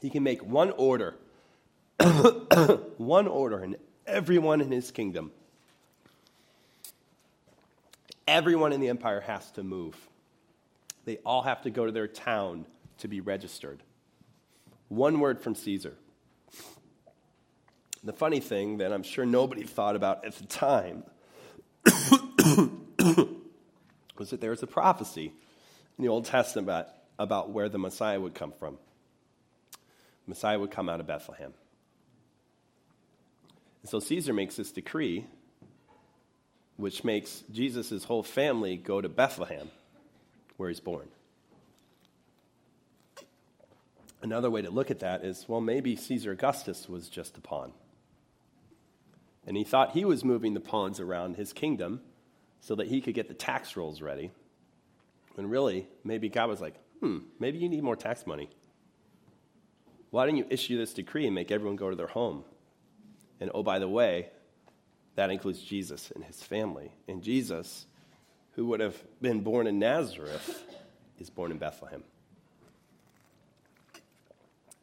He 0.00 0.08
can 0.08 0.22
make 0.22 0.42
one 0.42 0.70
order, 0.70 1.16
one 2.96 3.28
order, 3.28 3.62
and 3.62 3.76
everyone 4.06 4.62
in 4.62 4.72
his 4.72 4.90
kingdom, 4.90 5.32
everyone 8.26 8.72
in 8.72 8.80
the 8.80 8.88
empire 8.88 9.20
has 9.20 9.50
to 9.50 9.62
move. 9.62 9.94
They 11.04 11.18
all 11.26 11.42
have 11.42 11.60
to 11.60 11.70
go 11.70 11.84
to 11.84 11.92
their 11.92 12.08
town 12.08 12.64
to 13.00 13.08
be 13.08 13.20
registered. 13.20 13.82
One 14.88 15.20
word 15.20 15.42
from 15.42 15.54
Caesar. 15.54 15.92
The 18.02 18.14
funny 18.14 18.40
thing 18.40 18.78
that 18.78 18.94
I'm 18.94 19.02
sure 19.02 19.26
nobody 19.26 19.64
thought 19.64 19.94
about 19.94 20.24
at 20.24 20.36
the 20.36 20.46
time 20.46 21.04
was 24.18 24.30
that 24.30 24.40
there 24.40 24.50
was 24.50 24.62
a 24.62 24.66
prophecy 24.66 25.32
in 25.96 26.04
the 26.04 26.08
Old 26.08 26.24
Testament 26.24 26.66
about, 26.66 26.88
about 27.18 27.50
where 27.50 27.68
the 27.68 27.78
Messiah 27.78 28.20
would 28.20 28.34
come 28.34 28.52
from. 28.58 28.78
The 29.72 30.30
Messiah 30.30 30.58
would 30.58 30.70
come 30.70 30.88
out 30.88 31.00
of 31.00 31.06
Bethlehem. 31.06 31.52
And 33.82 33.90
so 33.90 34.00
Caesar 34.00 34.32
makes 34.32 34.56
this 34.56 34.72
decree, 34.72 35.26
which 36.76 37.04
makes 37.04 37.42
Jesus' 37.52 38.04
whole 38.04 38.22
family 38.22 38.76
go 38.76 39.00
to 39.00 39.08
Bethlehem, 39.08 39.70
where 40.56 40.68
he's 40.68 40.80
born. 40.80 41.08
Another 44.20 44.50
way 44.50 44.62
to 44.62 44.70
look 44.70 44.90
at 44.90 45.00
that 45.00 45.24
is 45.24 45.44
well, 45.48 45.60
maybe 45.60 45.94
Caesar 45.94 46.32
Augustus 46.32 46.88
was 46.88 47.08
just 47.08 47.36
a 47.36 47.40
pawn. 47.40 47.72
And 49.46 49.56
he 49.56 49.64
thought 49.64 49.92
he 49.92 50.04
was 50.04 50.24
moving 50.24 50.54
the 50.54 50.60
pawns 50.60 51.00
around 51.00 51.36
his 51.36 51.52
kingdom 51.52 52.00
so 52.60 52.74
that 52.74 52.86
he 52.86 53.00
could 53.00 53.14
get 53.14 53.28
the 53.28 53.34
tax 53.34 53.76
rolls 53.76 54.00
ready. 54.02 54.30
And 55.36 55.50
really, 55.50 55.86
maybe 56.04 56.28
God 56.28 56.48
was 56.48 56.60
like, 56.60 56.74
hmm, 57.00 57.18
maybe 57.38 57.58
you 57.58 57.68
need 57.68 57.82
more 57.82 57.96
tax 57.96 58.26
money. 58.26 58.50
Why 60.10 60.26
don't 60.26 60.36
you 60.36 60.46
issue 60.50 60.78
this 60.78 60.92
decree 60.92 61.26
and 61.26 61.34
make 61.34 61.50
everyone 61.50 61.76
go 61.76 61.90
to 61.90 61.96
their 61.96 62.06
home? 62.06 62.44
And 63.40 63.50
oh, 63.54 63.62
by 63.62 63.78
the 63.78 63.88
way, 63.88 64.30
that 65.14 65.30
includes 65.30 65.60
Jesus 65.60 66.10
and 66.14 66.24
his 66.24 66.42
family. 66.42 66.92
And 67.06 67.22
Jesus, 67.22 67.86
who 68.52 68.66
would 68.66 68.80
have 68.80 68.96
been 69.20 69.40
born 69.40 69.66
in 69.66 69.78
Nazareth, 69.78 70.64
is 71.18 71.30
born 71.30 71.50
in 71.50 71.58
Bethlehem. 71.58 72.02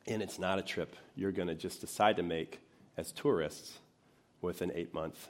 And 0.08 0.22
it's 0.22 0.38
not 0.38 0.60
a 0.60 0.62
trip 0.62 0.96
you're 1.16 1.32
going 1.32 1.48
to 1.48 1.56
just 1.56 1.82
decide 1.82 2.18
to 2.18 2.24
make 2.24 2.60
as 2.98 3.12
tourists 3.12 3.80
with 4.42 4.62
an 4.62 4.72
eight 4.76 4.94
month 4.94 5.28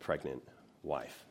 pregnant 0.00 0.42
wife. 0.82 1.24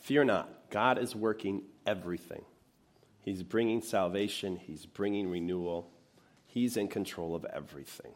Fear 0.00 0.24
not, 0.24 0.70
God 0.70 0.98
is 0.98 1.14
working 1.14 1.62
everything. 1.86 2.44
He's 3.22 3.42
bringing 3.42 3.82
salvation, 3.82 4.56
He's 4.56 4.86
bringing 4.86 5.30
renewal, 5.30 5.90
He's 6.46 6.76
in 6.76 6.88
control 6.88 7.34
of 7.34 7.44
everything. 7.44 8.12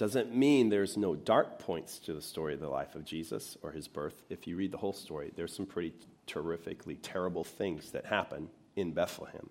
Doesn't 0.00 0.34
mean 0.34 0.70
there's 0.70 0.96
no 0.96 1.14
dark 1.14 1.58
points 1.58 1.98
to 1.98 2.14
the 2.14 2.22
story 2.22 2.54
of 2.54 2.60
the 2.60 2.70
life 2.70 2.94
of 2.94 3.04
Jesus 3.04 3.58
or 3.62 3.70
his 3.70 3.86
birth. 3.86 4.22
If 4.30 4.46
you 4.46 4.56
read 4.56 4.72
the 4.72 4.78
whole 4.78 4.94
story, 4.94 5.30
there's 5.36 5.54
some 5.54 5.66
pretty 5.66 5.92
terrifically 6.26 6.94
terrible 6.94 7.44
things 7.44 7.90
that 7.90 8.06
happen 8.06 8.48
in 8.76 8.92
Bethlehem. 8.92 9.50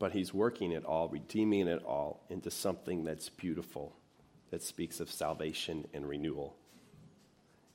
But 0.00 0.10
he's 0.10 0.34
working 0.34 0.72
it 0.72 0.84
all, 0.84 1.08
redeeming 1.08 1.68
it 1.68 1.80
all 1.84 2.24
into 2.28 2.50
something 2.50 3.04
that's 3.04 3.28
beautiful, 3.28 3.94
that 4.50 4.62
speaks 4.62 5.00
of 5.00 5.10
salvation 5.10 5.86
and 5.92 6.08
renewal. 6.08 6.56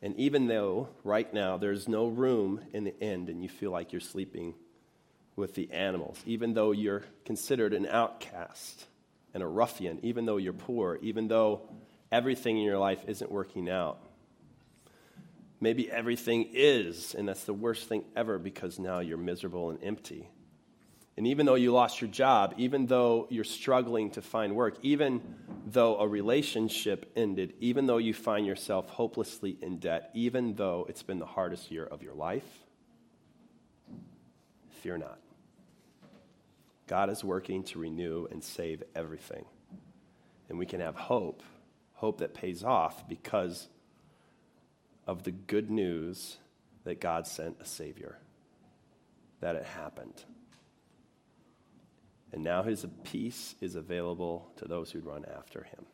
And 0.01 0.15
even 0.17 0.47
though 0.47 0.89
right 1.03 1.31
now 1.31 1.57
there's 1.57 1.87
no 1.87 2.07
room 2.07 2.61
in 2.73 2.83
the 2.83 3.03
end 3.03 3.29
and 3.29 3.43
you 3.43 3.49
feel 3.49 3.71
like 3.71 3.91
you're 3.91 4.01
sleeping 4.01 4.55
with 5.35 5.53
the 5.53 5.71
animals, 5.71 6.21
even 6.25 6.53
though 6.53 6.71
you're 6.71 7.03
considered 7.25 7.73
an 7.73 7.85
outcast 7.85 8.85
and 9.33 9.43
a 9.43 9.47
ruffian, 9.47 9.99
even 10.01 10.25
though 10.25 10.37
you're 10.37 10.53
poor, 10.53 10.97
even 11.01 11.27
though 11.27 11.61
everything 12.11 12.57
in 12.57 12.63
your 12.63 12.79
life 12.79 12.99
isn't 13.07 13.31
working 13.31 13.69
out, 13.69 13.99
maybe 15.59 15.89
everything 15.89 16.49
is, 16.51 17.13
and 17.13 17.29
that's 17.29 17.43
the 17.43 17.53
worst 17.53 17.87
thing 17.87 18.03
ever 18.15 18.39
because 18.39 18.79
now 18.79 18.99
you're 18.99 19.17
miserable 19.17 19.69
and 19.69 19.79
empty. 19.83 20.27
And 21.21 21.27
even 21.27 21.45
though 21.45 21.53
you 21.53 21.71
lost 21.71 22.01
your 22.01 22.09
job, 22.09 22.55
even 22.57 22.87
though 22.87 23.27
you're 23.29 23.43
struggling 23.43 24.09
to 24.13 24.23
find 24.23 24.55
work, 24.55 24.77
even 24.81 25.21
though 25.67 25.99
a 25.99 26.07
relationship 26.07 27.11
ended, 27.15 27.53
even 27.59 27.85
though 27.85 27.99
you 27.99 28.11
find 28.11 28.47
yourself 28.47 28.89
hopelessly 28.89 29.55
in 29.61 29.77
debt, 29.77 30.09
even 30.15 30.55
though 30.55 30.87
it's 30.89 31.03
been 31.03 31.19
the 31.19 31.27
hardest 31.27 31.69
year 31.69 31.85
of 31.85 32.01
your 32.01 32.15
life, 32.15 32.65
fear 34.81 34.97
not. 34.97 35.19
God 36.87 37.11
is 37.11 37.23
working 37.23 37.65
to 37.65 37.77
renew 37.77 38.25
and 38.31 38.43
save 38.43 38.81
everything. 38.95 39.45
And 40.49 40.57
we 40.57 40.65
can 40.65 40.79
have 40.79 40.95
hope, 40.95 41.43
hope 41.93 42.17
that 42.17 42.33
pays 42.33 42.63
off 42.63 43.07
because 43.07 43.67
of 45.05 45.21
the 45.21 45.31
good 45.31 45.69
news 45.69 46.37
that 46.83 46.99
God 46.99 47.27
sent 47.27 47.57
a 47.61 47.65
Savior, 47.65 48.17
that 49.39 49.55
it 49.55 49.65
happened. 49.65 50.23
And 52.33 52.43
now 52.43 52.63
his 52.63 52.85
peace 53.03 53.55
is 53.61 53.75
available 53.75 54.51
to 54.57 54.65
those 54.65 54.91
who 54.91 54.99
run 54.99 55.25
after 55.37 55.63
him. 55.63 55.85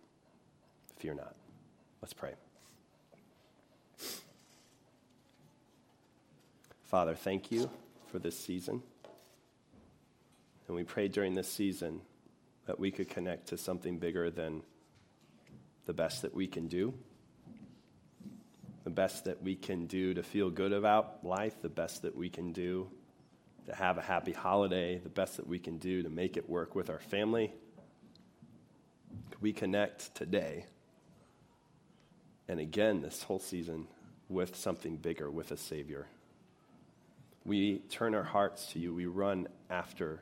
Fear 0.98 1.16
not. 1.16 1.36
Let's 2.02 2.14
pray. 2.14 2.34
Father, 6.84 7.16
thank 7.16 7.52
you 7.52 7.70
for 8.12 8.20
this 8.20 8.38
season. 8.38 8.82
And 10.68 10.76
we 10.76 10.84
pray 10.84 11.08
during 11.08 11.34
this 11.34 11.52
season 11.52 12.02
that 12.66 12.80
we 12.80 12.92
could 12.92 13.10
connect 13.10 13.48
to 13.48 13.58
something 13.58 13.98
bigger 13.98 14.30
than 14.30 14.62
the 15.86 15.94
best 15.94 16.22
that 16.22 16.34
we 16.34 16.48
can 16.48 16.68
do, 16.68 16.94
the 18.84 18.90
best 18.90 19.26
that 19.26 19.42
we 19.42 19.56
can 19.56 19.88
do 19.88 20.14
to 20.14 20.22
feel 20.22 20.50
good 20.50 20.74
about 20.74 21.26
life, 21.26 21.62
the 21.62 21.70
best 21.70 22.04
that 22.04 22.16
we 22.16 22.30
can 22.30 22.52
do 22.52 22.90
to 23.68 23.76
have 23.76 23.98
a 23.98 24.02
happy 24.02 24.32
holiday, 24.32 24.98
the 24.98 25.10
best 25.10 25.38
that 25.38 25.48
we 25.48 25.60
can 25.60 25.78
do 25.78 26.02
to 26.02 26.10
make 26.10 26.38
it 26.38 26.50
work 26.50 26.74
with 26.74 26.90
our 26.90 27.00
family. 27.00 27.54
We 29.42 29.54
connect 29.54 30.16
today 30.16 30.66
and 32.48 32.60
again 32.60 33.02
this 33.02 33.24
whole 33.24 33.40
season 33.40 33.88
with 34.30 34.56
something 34.56 34.96
bigger, 34.98 35.30
with 35.30 35.52
a 35.52 35.58
Savior. 35.58 36.08
We 37.46 37.80
turn 37.90 38.16
our 38.16 38.24
hearts 38.24 38.68
to 38.74 38.80
you, 38.80 38.94
we 38.94 39.06
run 39.06 39.48
after 39.70 40.22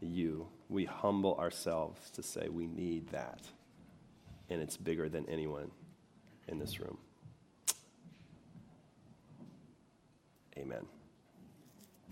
you, 0.00 0.46
we 0.68 0.84
humble 0.84 1.36
ourselves 1.36 2.10
to 2.10 2.22
say 2.22 2.48
we 2.48 2.66
need 2.66 3.08
that, 3.08 3.40
and 4.50 4.60
it's 4.60 4.76
bigger 4.76 5.08
than 5.08 5.28
anyone 5.28 5.70
in 6.48 6.58
this 6.58 6.80
room. 6.80 6.98
Amen. 10.56 10.84